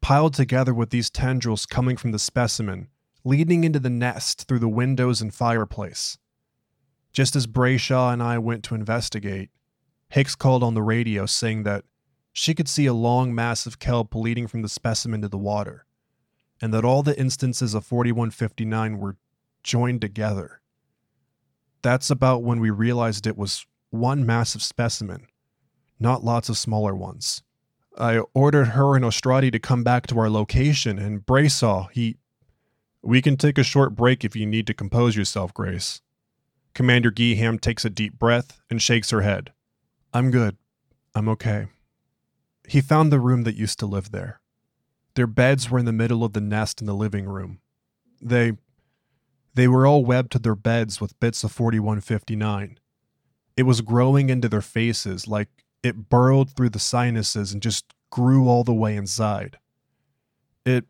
piled 0.01 0.35
together 0.35 0.73
with 0.73 0.91
these 0.91 1.11
tendrils 1.11 1.67
coming 1.67 1.97
from 1.97 2.13
the 2.13 2.19
specimen, 2.19 2.89
leading 3.25 3.65
into 3.65 3.79
the 3.79 3.91
nest 3.91 4.47
through 4.49 4.59
the 4.59 4.69
windows 4.69 5.21
and 5.21 5.35
fireplace. 5.35 6.19
Just 7.13 7.37
as 7.37 7.47
Brayshaw 7.47 8.13
and 8.13 8.23
I 8.23 8.39
went 8.39 8.65
to 8.65 8.75
investigate, 8.75 9.51
Hicks 10.09 10.35
called 10.35 10.63
on 10.63 10.75
the 10.75 10.83
radio 10.83 11.27
saying 11.27 11.63
that 11.65 11.85
she 12.33 12.55
could 12.55 12.69
see 12.69 12.87
a 12.87 12.95
long 12.95 13.35
mass 13.35 13.67
of 13.67 13.79
kelp 13.79 14.15
leading 14.15 14.47
from 14.47 14.63
the 14.63 14.69
specimen 14.69 15.23
to 15.23 15.29
the 15.29 15.39
water, 15.39 15.87
and 16.61 16.73
that 16.73 16.85
all 16.85 17.03
the 17.03 17.19
instances 17.19 17.75
of 17.75 17.85
4159 17.85 18.99
were 18.99 19.17
joined 19.63 20.01
together. 20.01 20.61
That's 21.83 22.11
about 22.11 22.43
when 22.43 22.61
we 22.61 22.71
realized 22.71 23.27
it 23.27 23.37
was 23.37 23.67
one 23.91 24.25
massive 24.25 24.63
specimen, 24.63 25.27
not 25.99 26.25
lots 26.25 26.49
of 26.49 26.59
smaller 26.59 26.95
ones. 26.95 27.43
I 28.01 28.19
ordered 28.35 28.69
her 28.69 28.97
and 28.97 29.05
Ostrati 29.05 29.53
to 29.53 29.59
come 29.59 29.85
back 29.85 30.07
to 30.09 30.19
our 30.19 30.31
location, 30.31 30.99
and 30.99 31.25
Brayshaw, 31.25 31.91
he. 31.93 32.17
We 33.03 33.23
can 33.23 33.37
take 33.37 33.57
a 33.57 33.63
short 33.63 33.95
break 33.95 34.25
if 34.25 34.37
you 34.37 34.45
need 34.45 34.67
to 34.67 34.75
compose 34.75 35.17
yourself, 35.17 35.55
Grace. 35.55 36.03
Commander 36.75 37.11
Geeham 37.11 37.61
takes 37.61 37.85
a 37.85 37.91
deep 37.91 38.19
breath 38.19 38.61
and 38.69 38.81
shakes 38.81 39.11
her 39.11 39.23
head. 39.23 39.53
I'm 40.13 40.31
good. 40.31 40.57
I'm 41.15 41.29
okay. 41.31 41.67
He 42.69 42.81
found 42.81 43.11
the 43.11 43.21
room 43.21 43.45
that 43.45 43.57
used 43.57 43.79
to 43.81 43.87
live 43.87 44.11
there. 44.13 44.41
Their 45.15 45.27
beds 45.27 45.71
were 45.71 45.79
in 45.79 45.87
the 45.87 45.93
middle 45.93 46.23
of 46.23 46.35
the 46.35 46.41
nest 46.41 46.81
in 46.81 46.87
the 46.87 46.95
living 46.95 47.25
room. 47.27 47.61
They 48.21 48.53
they 49.55 49.67
were 49.67 49.87
all 49.87 50.05
webbed 50.05 50.31
to 50.33 50.39
their 50.39 50.55
beds 50.55 51.01
with 51.01 51.19
bits 51.19 51.43
of 51.43 51.51
4159. 51.53 52.79
It 53.57 53.65
was 53.65 53.81
growing 53.81 54.31
into 54.31 54.49
their 54.49 54.61
faces 54.61 55.27
like 55.27 55.49
it 55.83 56.09
burrowed 56.09 56.51
through 56.51 56.71
the 56.71 56.79
sinuses 56.79 57.53
and 57.53 57.63
just 57.63 57.85
grew 58.11 58.49
all 58.49 58.65
the 58.65 58.75
way 58.75 58.97
inside. 58.97 59.59
It 60.65 60.85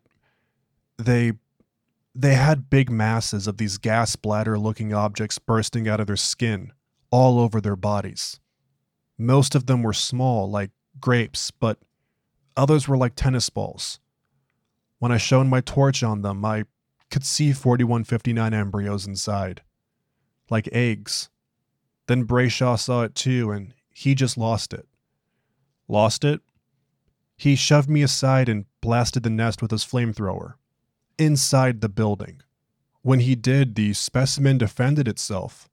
they 0.97 1.33
they 2.13 2.33
had 2.33 2.69
big 2.69 2.89
masses 2.89 3.47
of 3.47 3.57
these 3.57 3.77
gas 3.77 4.15
bladder 4.15 4.59
looking 4.59 4.93
objects 4.93 5.39
bursting 5.39 5.87
out 5.87 5.99
of 5.99 6.07
their 6.07 6.17
skin 6.17 6.73
all 7.09 7.39
over 7.39 7.61
their 7.61 7.75
bodies. 7.75 8.39
Most 9.17 9.55
of 9.55 9.65
them 9.65 9.83
were 9.83 9.93
small, 9.93 10.49
like 10.49 10.71
grapes, 10.99 11.51
but 11.51 11.77
others 12.57 12.87
were 12.87 12.97
like 12.97 13.15
tennis 13.15 13.49
balls. 13.49 13.99
When 14.99 15.11
I 15.11 15.17
shone 15.17 15.49
my 15.49 15.61
torch 15.61 16.03
on 16.03 16.21
them, 16.21 16.43
I 16.43 16.65
could 17.09 17.25
see 17.25 17.53
4159 17.53 18.53
embryos 18.53 19.07
inside, 19.07 19.61
like 20.49 20.69
eggs. 20.71 21.29
Then 22.07 22.25
Brayshaw 22.25 22.79
saw 22.79 23.03
it 23.03 23.15
too, 23.15 23.51
and 23.51 23.73
he 23.91 24.15
just 24.15 24.37
lost 24.37 24.73
it. 24.73 24.87
Lost 25.87 26.23
it? 26.23 26.41
He 27.35 27.55
shoved 27.55 27.89
me 27.89 28.01
aside 28.01 28.47
and 28.49 28.65
blasted 28.81 29.23
the 29.23 29.29
nest 29.29 29.61
with 29.61 29.71
his 29.71 29.83
flamethrower. 29.83 30.53
Inside 31.17 31.81
the 31.81 31.89
building. 31.89 32.41
When 33.01 33.21
he 33.21 33.35
did, 33.35 33.75
the 33.75 33.93
specimen 33.93 34.57
defended 34.57 35.07
itself. 35.07 35.67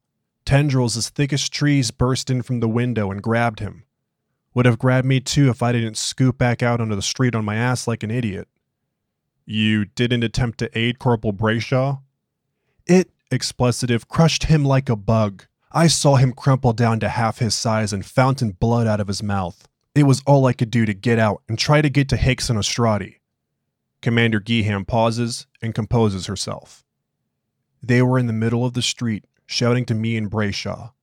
Tendrils 0.45 0.97
as 0.97 1.09
thick 1.09 1.31
as 1.31 1.47
trees 1.47 1.91
burst 1.91 2.29
in 2.29 2.41
from 2.41 2.59
the 2.59 2.67
window 2.67 3.11
and 3.11 3.21
grabbed 3.21 3.59
him. 3.59 3.83
Would 4.55 4.65
have 4.65 4.79
grabbed 4.79 5.05
me 5.05 5.19
too 5.19 5.49
if 5.49 5.61
I 5.61 5.71
didn't 5.71 5.97
scoop 5.97 6.37
back 6.37 6.63
out 6.63 6.81
onto 6.81 6.95
the 6.95 7.01
street 7.01 7.35
on 7.35 7.45
my 7.45 7.55
ass 7.55 7.87
like 7.87 8.01
an 8.01 8.11
idiot. 8.11 8.47
You 9.45 9.85
didn't 9.85 10.23
attempt 10.23 10.57
to 10.59 10.77
aid 10.77 10.99
Corporal 10.99 11.33
Brayshaw? 11.33 12.01
It, 12.87 13.11
expletive, 13.31 14.07
crushed 14.07 14.45
him 14.45 14.65
like 14.65 14.89
a 14.89 14.95
bug. 14.95 15.45
I 15.71 15.85
saw 15.85 16.15
him 16.15 16.33
crumple 16.33 16.73
down 16.73 16.99
to 17.01 17.09
half 17.09 17.37
his 17.37 17.53
size 17.53 17.93
and 17.93 18.03
fountain 18.03 18.51
blood 18.51 18.87
out 18.87 18.99
of 18.99 19.07
his 19.07 19.21
mouth. 19.21 19.67
It 19.93 20.03
was 20.03 20.23
all 20.25 20.47
I 20.47 20.53
could 20.53 20.71
do 20.71 20.83
to 20.87 20.95
get 20.95 21.19
out 21.19 21.43
and 21.47 21.59
try 21.59 21.81
to 21.81 21.89
get 21.89 22.09
to 22.09 22.17
Hicks 22.17 22.49
and 22.49 22.57
Ostrati. 22.57 23.17
Commander 24.01 24.39
Geeham 24.39 24.87
pauses 24.87 25.45
and 25.61 25.75
composes 25.75 26.25
herself. 26.25 26.83
They 27.83 28.01
were 28.01 28.17
in 28.17 28.25
the 28.25 28.33
middle 28.33 28.65
of 28.65 28.73
the 28.73 28.81
street, 28.81 29.25
shouting 29.45 29.85
to 29.85 29.93
me 29.93 30.17
and 30.17 30.29
Brayshaw. 30.31 30.93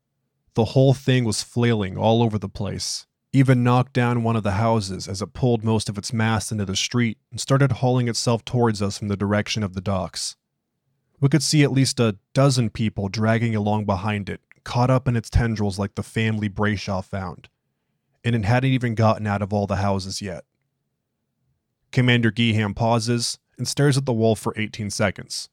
The 0.55 0.65
whole 0.65 0.95
thing 0.95 1.25
was 1.25 1.45
flailing 1.45 1.97
all 1.97 2.21
over 2.21 2.39
the 2.39 2.49
place, 2.49 3.07
even 3.33 3.63
knocked 3.63 3.93
down 3.93 4.25
one 4.25 4.35
of 4.35 4.43
the 4.43 4.53
houses 4.53 5.07
as 5.07 5.23
it 5.23 5.33
pulled 5.33 5.63
most 5.63 5.89
of 5.89 5.97
its 5.97 6.13
mass 6.13 6.51
into 6.51 6.65
the 6.65 6.75
street 6.75 7.19
and 7.31 7.39
started 7.39 7.71
hauling 7.71 8.09
itself 8.09 8.45
towards 8.45 8.83
us 8.83 8.99
from 8.99 9.09
the 9.09 9.17
direction 9.17 9.63
of 9.63 9.75
the 9.75 9.81
docks. 9.81 10.35
We 11.21 11.29
could 11.29 11.43
see 11.43 11.63
at 11.63 11.73
least 11.73 12.01
a 12.01 12.19
dozen 12.35 12.71
people 12.71 13.09
dragging 13.09 13.55
along 13.55 13.85
behind 13.85 14.29
it, 14.29 14.41
caught 14.67 14.91
up 14.91 15.07
in 15.07 15.15
its 15.15 15.31
tendrils 15.31 15.79
like 15.79 15.95
the 15.95 16.03
family 16.03 16.49
Brayshaw 16.49 17.05
found, 17.05 17.49
and 18.25 18.35
it 18.35 18.45
hadn't 18.45 18.73
even 18.73 18.97
gotten 18.97 19.25
out 19.25 19.41
of 19.41 19.53
all 19.53 19.69
the 19.69 19.77
houses 19.77 20.21
yet. 20.21 20.45
Commander 21.93 22.33
Geeham 22.33 22.75
pauses 22.75 23.39
and 23.57 23.69
stares 23.69 23.97
at 23.97 24.07
the 24.07 24.13
wall 24.13 24.35
for 24.35 24.53
18 24.57 24.91
seconds. 24.91 25.49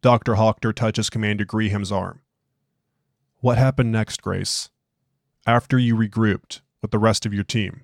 Dr. 0.00 0.36
Hawker 0.36 0.72
touches 0.72 1.10
Commander 1.10 1.44
Geeham's 1.44 1.90
arm. 1.90 2.20
What 3.40 3.58
happened 3.58 3.90
next, 3.90 4.22
Grace? 4.22 4.70
After 5.44 5.76
you 5.76 5.96
regrouped 5.96 6.60
with 6.80 6.92
the 6.92 7.00
rest 7.00 7.26
of 7.26 7.34
your 7.34 7.42
team? 7.42 7.82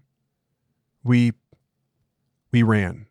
We. 1.03 1.33
we 2.53 2.63
ran. 2.63 3.07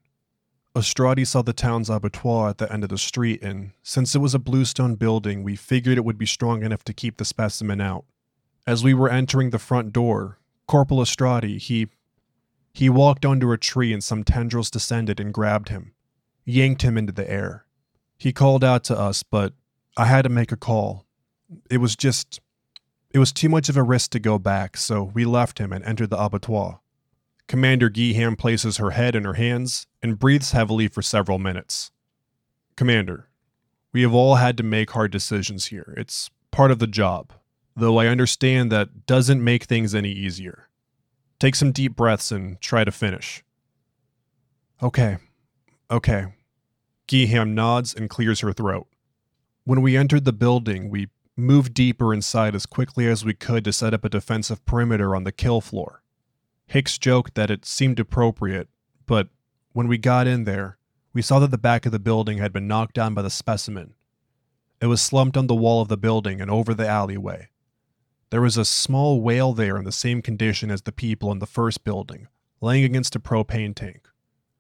Ostrati 0.76 1.26
saw 1.26 1.42
the 1.42 1.54
town's 1.54 1.90
abattoir 1.90 2.50
at 2.50 2.60
the 2.60 2.72
end 2.72 2.84
of 2.84 2.90
the 2.90 2.98
street, 2.98 3.42
and 3.42 3.72
since 3.82 4.14
it 4.14 4.20
was 4.20 4.36
a 4.36 4.40
bluestone 4.40 4.96
building, 4.96 5.44
we 5.44 5.56
figured 5.56 5.98
it 5.98 6.06
would 6.06 6.18
be 6.18 6.26
strong 6.26 6.64
enough 6.64 6.84
to 6.84 6.94
keep 6.94 7.18
the 7.18 7.26
specimen 7.26 7.82
out. 7.82 8.06
As 8.68 8.84
we 8.84 8.94
were 8.94 9.10
entering 9.10 9.50
the 9.50 9.58
front 9.58 9.92
door, 9.92 10.38
Corporal 10.68 11.00
Ostrati, 11.00 11.58
he. 11.58 11.88
he 12.72 12.90
walked 12.90 13.26
under 13.26 13.52
a 13.52 13.58
tree 13.58 13.92
and 13.92 14.04
some 14.04 14.24
tendrils 14.24 14.70
descended 14.70 15.20
and 15.20 15.34
grabbed 15.34 15.70
him, 15.70 15.94
yanked 16.46 16.84
him 16.84 16.98
into 16.98 17.12
the 17.12 17.30
air. 17.30 17.66
He 18.18 18.32
called 18.32 18.64
out 18.64 18.84
to 18.86 18.98
us, 18.98 19.24
but 19.24 19.54
I 19.98 20.06
had 20.06 20.22
to 20.22 20.30
make 20.30 20.52
a 20.52 20.58
call. 20.58 21.06
It 21.72 21.78
was 21.78 21.96
just. 21.96 22.42
It 23.12 23.18
was 23.18 23.32
too 23.32 23.50
much 23.50 23.70
of 23.70 23.78
a 23.78 23.82
risk 23.82 24.12
to 24.12 24.20
go 24.20 24.38
back, 24.38 24.78
so 24.78 25.02
we 25.02 25.26
left 25.26 25.58
him 25.58 25.74
and 25.74 25.84
entered 25.84 26.12
the 26.12 26.24
abattoir. 26.24 26.80
Commander 27.50 27.90
Geeham 27.90 28.38
places 28.38 28.78
her 28.78 28.92
head 28.92 29.16
in 29.16 29.24
her 29.24 29.34
hands 29.34 29.88
and 30.04 30.20
breathes 30.20 30.52
heavily 30.52 30.88
for 30.88 31.02
several 31.02 31.40
minutes. 31.40 31.90
Commander, 32.76 33.28
we 33.92 34.04
have 34.04 34.14
all 34.14 34.36
had 34.36 34.56
to 34.58 34.64
make 34.64 34.92
hard 34.92 35.12
decisions 35.12 35.66
here. 35.66 35.96
It's 35.98 36.30
part 36.52 36.70
of 36.70 36.78
the 36.78 36.86
job, 36.86 37.34
though 37.76 37.98
I 37.98 38.06
understand 38.06 38.72
that 38.72 39.08
doesn't 39.08 39.44
make 39.44 39.64
things 39.64 39.96
any 39.96 40.12
easier. 40.12 40.70
Take 41.40 41.56
some 41.56 41.72
deep 41.72 41.96
breaths 41.96 42.32
and 42.32 42.62
try 42.62 42.84
to 42.84 42.92
finish. 42.92 43.44
Okay, 44.84 45.18
okay, 45.90 46.28
Geeham 47.08 47.56
nods 47.56 47.96
and 47.96 48.12
clears 48.12 48.42
her 48.42 48.54
throat. 48.54 48.86
When 49.64 49.82
we 49.82 49.98
entered 49.98 50.26
the 50.26 50.34
building, 50.34 50.92
we 50.92 51.08
moved 51.36 51.74
deeper 51.74 52.14
inside 52.14 52.54
as 52.54 52.68
quickly 52.68 53.08
as 53.08 53.26
we 53.26 53.34
could 53.34 53.64
to 53.64 53.74
set 53.74 53.96
up 53.96 54.06
a 54.06 54.10
defensive 54.10 54.64
perimeter 54.68 55.16
on 55.16 55.24
the 55.24 55.32
kill 55.32 55.62
floor. 55.62 56.04
Hicks 56.70 57.00
joked 57.00 57.34
that 57.34 57.50
it 57.50 57.66
seemed 57.66 58.00
appropriate, 58.00 58.70
but 59.08 59.30
when 59.74 59.88
we 59.88 59.98
got 59.98 60.28
in 60.28 60.44
there, 60.44 60.78
we 61.14 61.24
saw 61.24 61.40
that 61.40 61.50
the 61.50 61.58
back 61.58 61.88
of 61.88 61.92
the 61.92 61.98
building 61.98 62.38
had 62.38 62.54
been 62.54 62.68
knocked 62.68 62.94
down 62.94 63.16
by 63.16 63.24
the 63.24 63.32
specimen. 63.32 63.96
It 64.80 64.86
was 64.86 65.02
slumped 65.02 65.36
on 65.36 65.48
the 65.48 65.56
wall 65.56 65.82
of 65.82 65.88
the 65.88 65.98
building 65.98 66.40
and 66.40 66.52
over 66.52 66.76
the 66.76 66.88
alleyway. 66.88 67.50
There 68.30 68.42
was 68.42 68.56
a 68.56 68.66
small 68.66 69.20
whale 69.20 69.54
there 69.54 69.78
in 69.78 69.84
the 69.84 69.92
same 69.92 70.22
condition 70.22 70.70
as 70.70 70.84
the 70.84 70.92
people 70.92 71.32
in 71.32 71.40
the 71.40 71.48
first 71.48 71.84
building, 71.84 72.28
laying 72.62 72.84
against 72.84 73.16
a 73.16 73.20
propane 73.20 73.74
tank. 73.74 74.08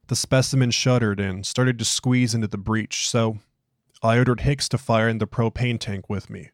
The 0.07 0.15
specimen 0.15 0.71
shuddered 0.71 1.19
and 1.19 1.45
started 1.45 1.77
to 1.77 1.85
squeeze 1.85 2.33
into 2.33 2.47
the 2.47 2.57
breach, 2.57 3.07
so 3.07 3.37
I 4.01 4.17
ordered 4.17 4.41
Hicks 4.41 4.67
to 4.69 4.79
fire 4.79 5.07
in 5.07 5.19
the 5.19 5.27
propane 5.27 5.79
tank 5.79 6.09
with 6.09 6.27
me. 6.27 6.49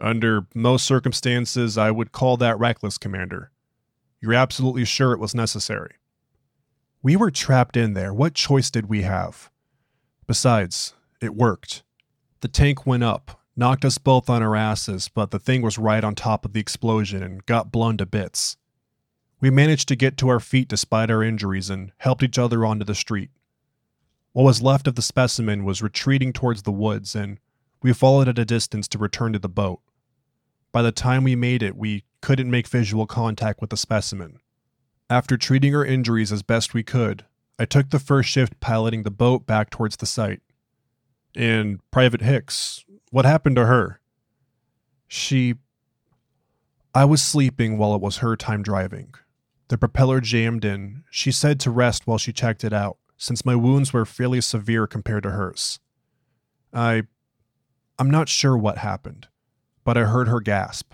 Under 0.00 0.48
most 0.52 0.84
circumstances, 0.84 1.78
I 1.78 1.92
would 1.92 2.10
call 2.10 2.36
that 2.38 2.58
reckless, 2.58 2.98
Commander. 2.98 3.52
You're 4.20 4.34
absolutely 4.34 4.84
sure 4.84 5.12
it 5.12 5.20
was 5.20 5.34
necessary? 5.34 5.94
We 7.02 7.14
were 7.14 7.30
trapped 7.30 7.76
in 7.76 7.94
there. 7.94 8.12
What 8.12 8.34
choice 8.34 8.70
did 8.70 8.88
we 8.88 9.02
have? 9.02 9.50
Besides, 10.26 10.94
it 11.20 11.34
worked. 11.34 11.82
The 12.40 12.48
tank 12.48 12.86
went 12.86 13.04
up, 13.04 13.40
knocked 13.56 13.84
us 13.84 13.98
both 13.98 14.28
on 14.28 14.42
our 14.42 14.56
asses, 14.56 15.08
but 15.08 15.30
the 15.30 15.38
thing 15.38 15.62
was 15.62 15.78
right 15.78 16.02
on 16.02 16.14
top 16.14 16.44
of 16.44 16.52
the 16.52 16.60
explosion 16.60 17.22
and 17.22 17.46
got 17.46 17.72
blown 17.72 17.96
to 17.98 18.06
bits. 18.06 18.56
We 19.40 19.50
managed 19.50 19.86
to 19.88 19.96
get 19.96 20.16
to 20.18 20.28
our 20.28 20.40
feet 20.40 20.68
despite 20.68 21.10
our 21.10 21.22
injuries 21.22 21.70
and 21.70 21.92
helped 21.98 22.24
each 22.24 22.38
other 22.38 22.66
onto 22.66 22.84
the 22.84 22.94
street. 22.94 23.30
What 24.32 24.42
was 24.42 24.62
left 24.62 24.88
of 24.88 24.96
the 24.96 25.02
specimen 25.02 25.64
was 25.64 25.82
retreating 25.82 26.32
towards 26.32 26.62
the 26.62 26.72
woods, 26.72 27.14
and 27.14 27.38
we 27.82 27.92
followed 27.92 28.28
at 28.28 28.38
a 28.38 28.44
distance 28.44 28.88
to 28.88 28.98
return 28.98 29.32
to 29.32 29.38
the 29.38 29.48
boat. 29.48 29.80
By 30.72 30.82
the 30.82 30.92
time 30.92 31.24
we 31.24 31.36
made 31.36 31.62
it, 31.62 31.76
we 31.76 32.04
couldn't 32.20 32.50
make 32.50 32.68
visual 32.68 33.06
contact 33.06 33.60
with 33.60 33.70
the 33.70 33.76
specimen. 33.76 34.40
After 35.10 35.36
treating 35.36 35.72
her 35.72 35.84
injuries 35.84 36.32
as 36.32 36.42
best 36.42 36.74
we 36.74 36.82
could, 36.82 37.24
I 37.58 37.64
took 37.64 37.90
the 37.90 37.98
first 37.98 38.28
shift 38.28 38.60
piloting 38.60 39.02
the 39.02 39.10
boat 39.10 39.46
back 39.46 39.70
towards 39.70 39.96
the 39.96 40.06
site. 40.06 40.40
And 41.34 41.80
Private 41.90 42.20
Hicks, 42.20 42.84
what 43.10 43.24
happened 43.24 43.56
to 43.56 43.66
her? 43.66 44.00
She. 45.06 45.54
I 46.94 47.04
was 47.04 47.22
sleeping 47.22 47.78
while 47.78 47.94
it 47.94 48.00
was 48.00 48.18
her 48.18 48.36
time 48.36 48.62
driving. 48.62 49.14
The 49.68 49.78
propeller 49.78 50.20
jammed 50.20 50.64
in. 50.64 51.04
She 51.10 51.30
said 51.32 51.60
to 51.60 51.70
rest 51.70 52.06
while 52.06 52.18
she 52.18 52.32
checked 52.32 52.64
it 52.64 52.72
out, 52.72 52.98
since 53.16 53.44
my 53.44 53.54
wounds 53.54 53.92
were 53.92 54.04
fairly 54.04 54.40
severe 54.40 54.86
compared 54.86 55.22
to 55.24 55.30
hers. 55.30 55.78
I. 56.72 57.04
I'm 57.98 58.10
not 58.10 58.28
sure 58.28 58.56
what 58.56 58.78
happened, 58.78 59.26
but 59.84 59.96
I 59.96 60.02
heard 60.02 60.28
her 60.28 60.40
gasp. 60.40 60.92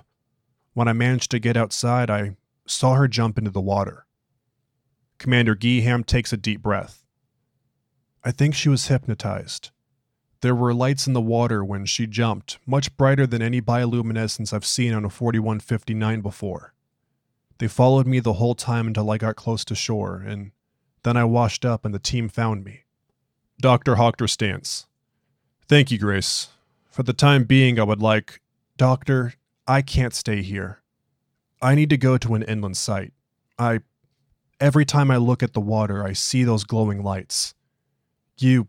When 0.74 0.88
I 0.88 0.92
managed 0.92 1.30
to 1.30 1.38
get 1.38 1.56
outside, 1.56 2.10
I 2.10 2.36
saw 2.66 2.94
her 2.94 3.08
jump 3.08 3.38
into 3.38 3.50
the 3.50 3.60
water. 3.60 4.06
Commander 5.18 5.54
Geeham 5.54 6.04
takes 6.04 6.32
a 6.32 6.36
deep 6.36 6.60
breath. 6.60 7.04
I 8.24 8.32
think 8.32 8.54
she 8.54 8.68
was 8.68 8.88
hypnotized. 8.88 9.70
There 10.40 10.54
were 10.54 10.74
lights 10.74 11.06
in 11.06 11.12
the 11.12 11.20
water 11.20 11.64
when 11.64 11.86
she 11.86 12.06
jumped, 12.06 12.58
much 12.66 12.94
brighter 12.96 13.26
than 13.26 13.40
any 13.40 13.62
bioluminescence 13.62 14.52
I've 14.52 14.66
seen 14.66 14.92
on 14.92 15.04
a 15.04 15.10
4159 15.10 16.20
before. 16.20 16.74
They 17.58 17.68
followed 17.68 18.06
me 18.06 18.20
the 18.20 18.34
whole 18.34 18.54
time 18.54 18.88
until 18.88 19.10
I 19.10 19.16
got 19.16 19.36
close 19.36 19.64
to 19.66 19.74
shore, 19.74 20.16
and 20.16 20.50
then 21.04 21.16
I 21.16 21.24
washed 21.24 21.64
up 21.64 21.84
and 21.84 21.94
the 21.94 22.00
team 22.00 22.28
found 22.28 22.64
me. 22.64 22.80
Dr. 23.60 23.94
Hochter 23.94 24.28
Stance. 24.28 24.86
Thank 25.68 25.90
you, 25.90 25.98
Grace. 25.98 26.48
For 26.90 27.04
the 27.04 27.12
time 27.12 27.44
being, 27.44 27.78
I 27.78 27.84
would 27.84 28.02
like. 28.02 28.40
Doctor, 28.76 29.34
I 29.66 29.82
can't 29.82 30.14
stay 30.14 30.42
here. 30.42 30.82
I 31.62 31.74
need 31.74 31.90
to 31.90 31.96
go 31.96 32.18
to 32.18 32.34
an 32.34 32.42
inland 32.42 32.76
site. 32.76 33.12
I. 33.58 33.80
Every 34.60 34.84
time 34.84 35.10
I 35.10 35.16
look 35.16 35.42
at 35.42 35.52
the 35.52 35.60
water, 35.60 36.04
I 36.04 36.12
see 36.12 36.44
those 36.44 36.64
glowing 36.64 37.02
lights. 37.02 37.54
You. 38.38 38.68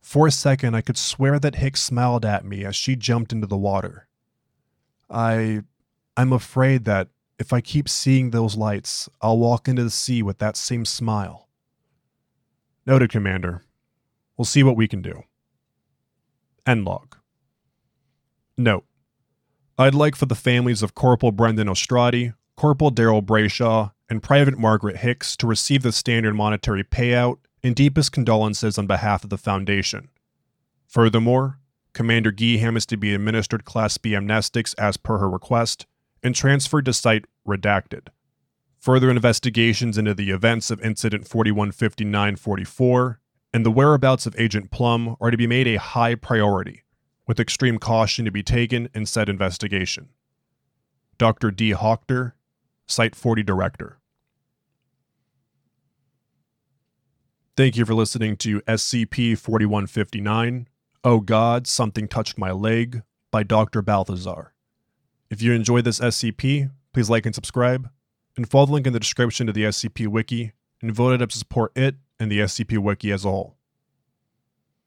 For 0.00 0.26
a 0.26 0.32
second, 0.32 0.74
I 0.74 0.82
could 0.82 0.98
swear 0.98 1.38
that 1.38 1.56
Hicks 1.56 1.82
smiled 1.82 2.24
at 2.24 2.44
me 2.44 2.64
as 2.64 2.76
she 2.76 2.94
jumped 2.94 3.32
into 3.32 3.46
the 3.46 3.56
water. 3.56 4.08
I. 5.10 5.62
I'm 6.16 6.32
afraid 6.32 6.84
that 6.84 7.08
if 7.40 7.52
I 7.52 7.60
keep 7.60 7.88
seeing 7.88 8.30
those 8.30 8.56
lights, 8.56 9.08
I'll 9.20 9.38
walk 9.38 9.66
into 9.66 9.82
the 9.82 9.90
sea 9.90 10.22
with 10.22 10.38
that 10.38 10.56
same 10.56 10.84
smile. 10.84 11.48
Noted, 12.86 13.10
Commander. 13.10 13.64
We'll 14.36 14.44
see 14.44 14.62
what 14.62 14.76
we 14.76 14.86
can 14.86 15.02
do. 15.02 15.24
End 16.66 16.84
log. 16.84 17.16
Note 18.56 18.84
I'd 19.76 19.94
like 19.94 20.14
for 20.14 20.26
the 20.26 20.36
families 20.36 20.84
of 20.84 20.94
Corporal 20.94 21.32
Brendan 21.32 21.66
Ostrati, 21.66 22.34
Corporal 22.56 22.92
Daryl 22.92 23.24
Brayshaw, 23.24 23.90
and 24.08 24.22
Private 24.22 24.56
Margaret 24.56 24.98
Hicks 24.98 25.36
to 25.38 25.48
receive 25.48 25.82
the 25.82 25.90
standard 25.90 26.34
monetary 26.34 26.84
payout 26.84 27.38
and 27.60 27.74
deepest 27.74 28.12
condolences 28.12 28.78
on 28.78 28.86
behalf 28.86 29.24
of 29.24 29.30
the 29.30 29.38
Foundation. 29.38 30.10
Furthermore, 30.86 31.58
Commander 31.92 32.30
Geeham 32.30 32.76
is 32.76 32.86
to 32.86 32.96
be 32.96 33.14
administered 33.14 33.64
Class 33.64 33.98
B 33.98 34.10
amnestics 34.10 34.76
as 34.78 34.96
per 34.96 35.18
her 35.18 35.28
request 35.28 35.86
and 36.22 36.36
transferred 36.36 36.84
to 36.84 36.92
Site 36.92 37.24
Redacted. 37.46 38.08
Further 38.78 39.10
investigations 39.10 39.98
into 39.98 40.14
the 40.14 40.30
events 40.30 40.70
of 40.70 40.80
Incident 40.82 41.26
4159 41.26 42.36
44 42.36 43.18
and 43.52 43.66
the 43.66 43.72
whereabouts 43.72 44.24
of 44.24 44.36
Agent 44.38 44.70
Plum 44.70 45.16
are 45.20 45.32
to 45.32 45.36
be 45.36 45.48
made 45.48 45.66
a 45.66 45.80
high 45.80 46.14
priority 46.14 46.83
with 47.26 47.40
extreme 47.40 47.78
caution 47.78 48.24
to 48.24 48.30
be 48.30 48.42
taken 48.42 48.88
in 48.94 49.06
said 49.06 49.28
investigation. 49.28 50.10
Dr. 51.18 51.50
D. 51.50 51.72
Hochter, 51.72 52.32
Site 52.86 53.14
40 53.14 53.42
Director. 53.42 53.98
Thank 57.56 57.76
you 57.76 57.84
for 57.84 57.94
listening 57.94 58.36
to 58.38 58.60
SCP 58.62 59.38
4159 59.38 60.68
Oh 61.06 61.20
God, 61.20 61.66
Something 61.66 62.08
Touched 62.08 62.38
My 62.38 62.50
Leg 62.50 63.02
by 63.30 63.42
Dr. 63.42 63.82
Balthazaar. 63.82 64.54
If 65.28 65.42
you 65.42 65.52
enjoyed 65.52 65.84
this 65.84 66.00
SCP, 66.00 66.70
please 66.94 67.10
like 67.10 67.26
and 67.26 67.34
subscribe, 67.34 67.90
and 68.38 68.48
follow 68.48 68.66
the 68.66 68.72
link 68.72 68.86
in 68.86 68.94
the 68.94 69.00
description 69.00 69.46
to 69.46 69.52
the 69.52 69.64
SCP 69.64 70.06
Wiki 70.06 70.52
and 70.80 70.94
vote 70.94 71.12
it 71.12 71.20
up 71.20 71.28
to 71.28 71.38
support 71.38 71.72
it 71.76 71.96
and 72.18 72.32
the 72.32 72.40
SCP 72.40 72.78
Wiki 72.78 73.12
as 73.12 73.26
a 73.26 73.30
whole. 73.30 73.58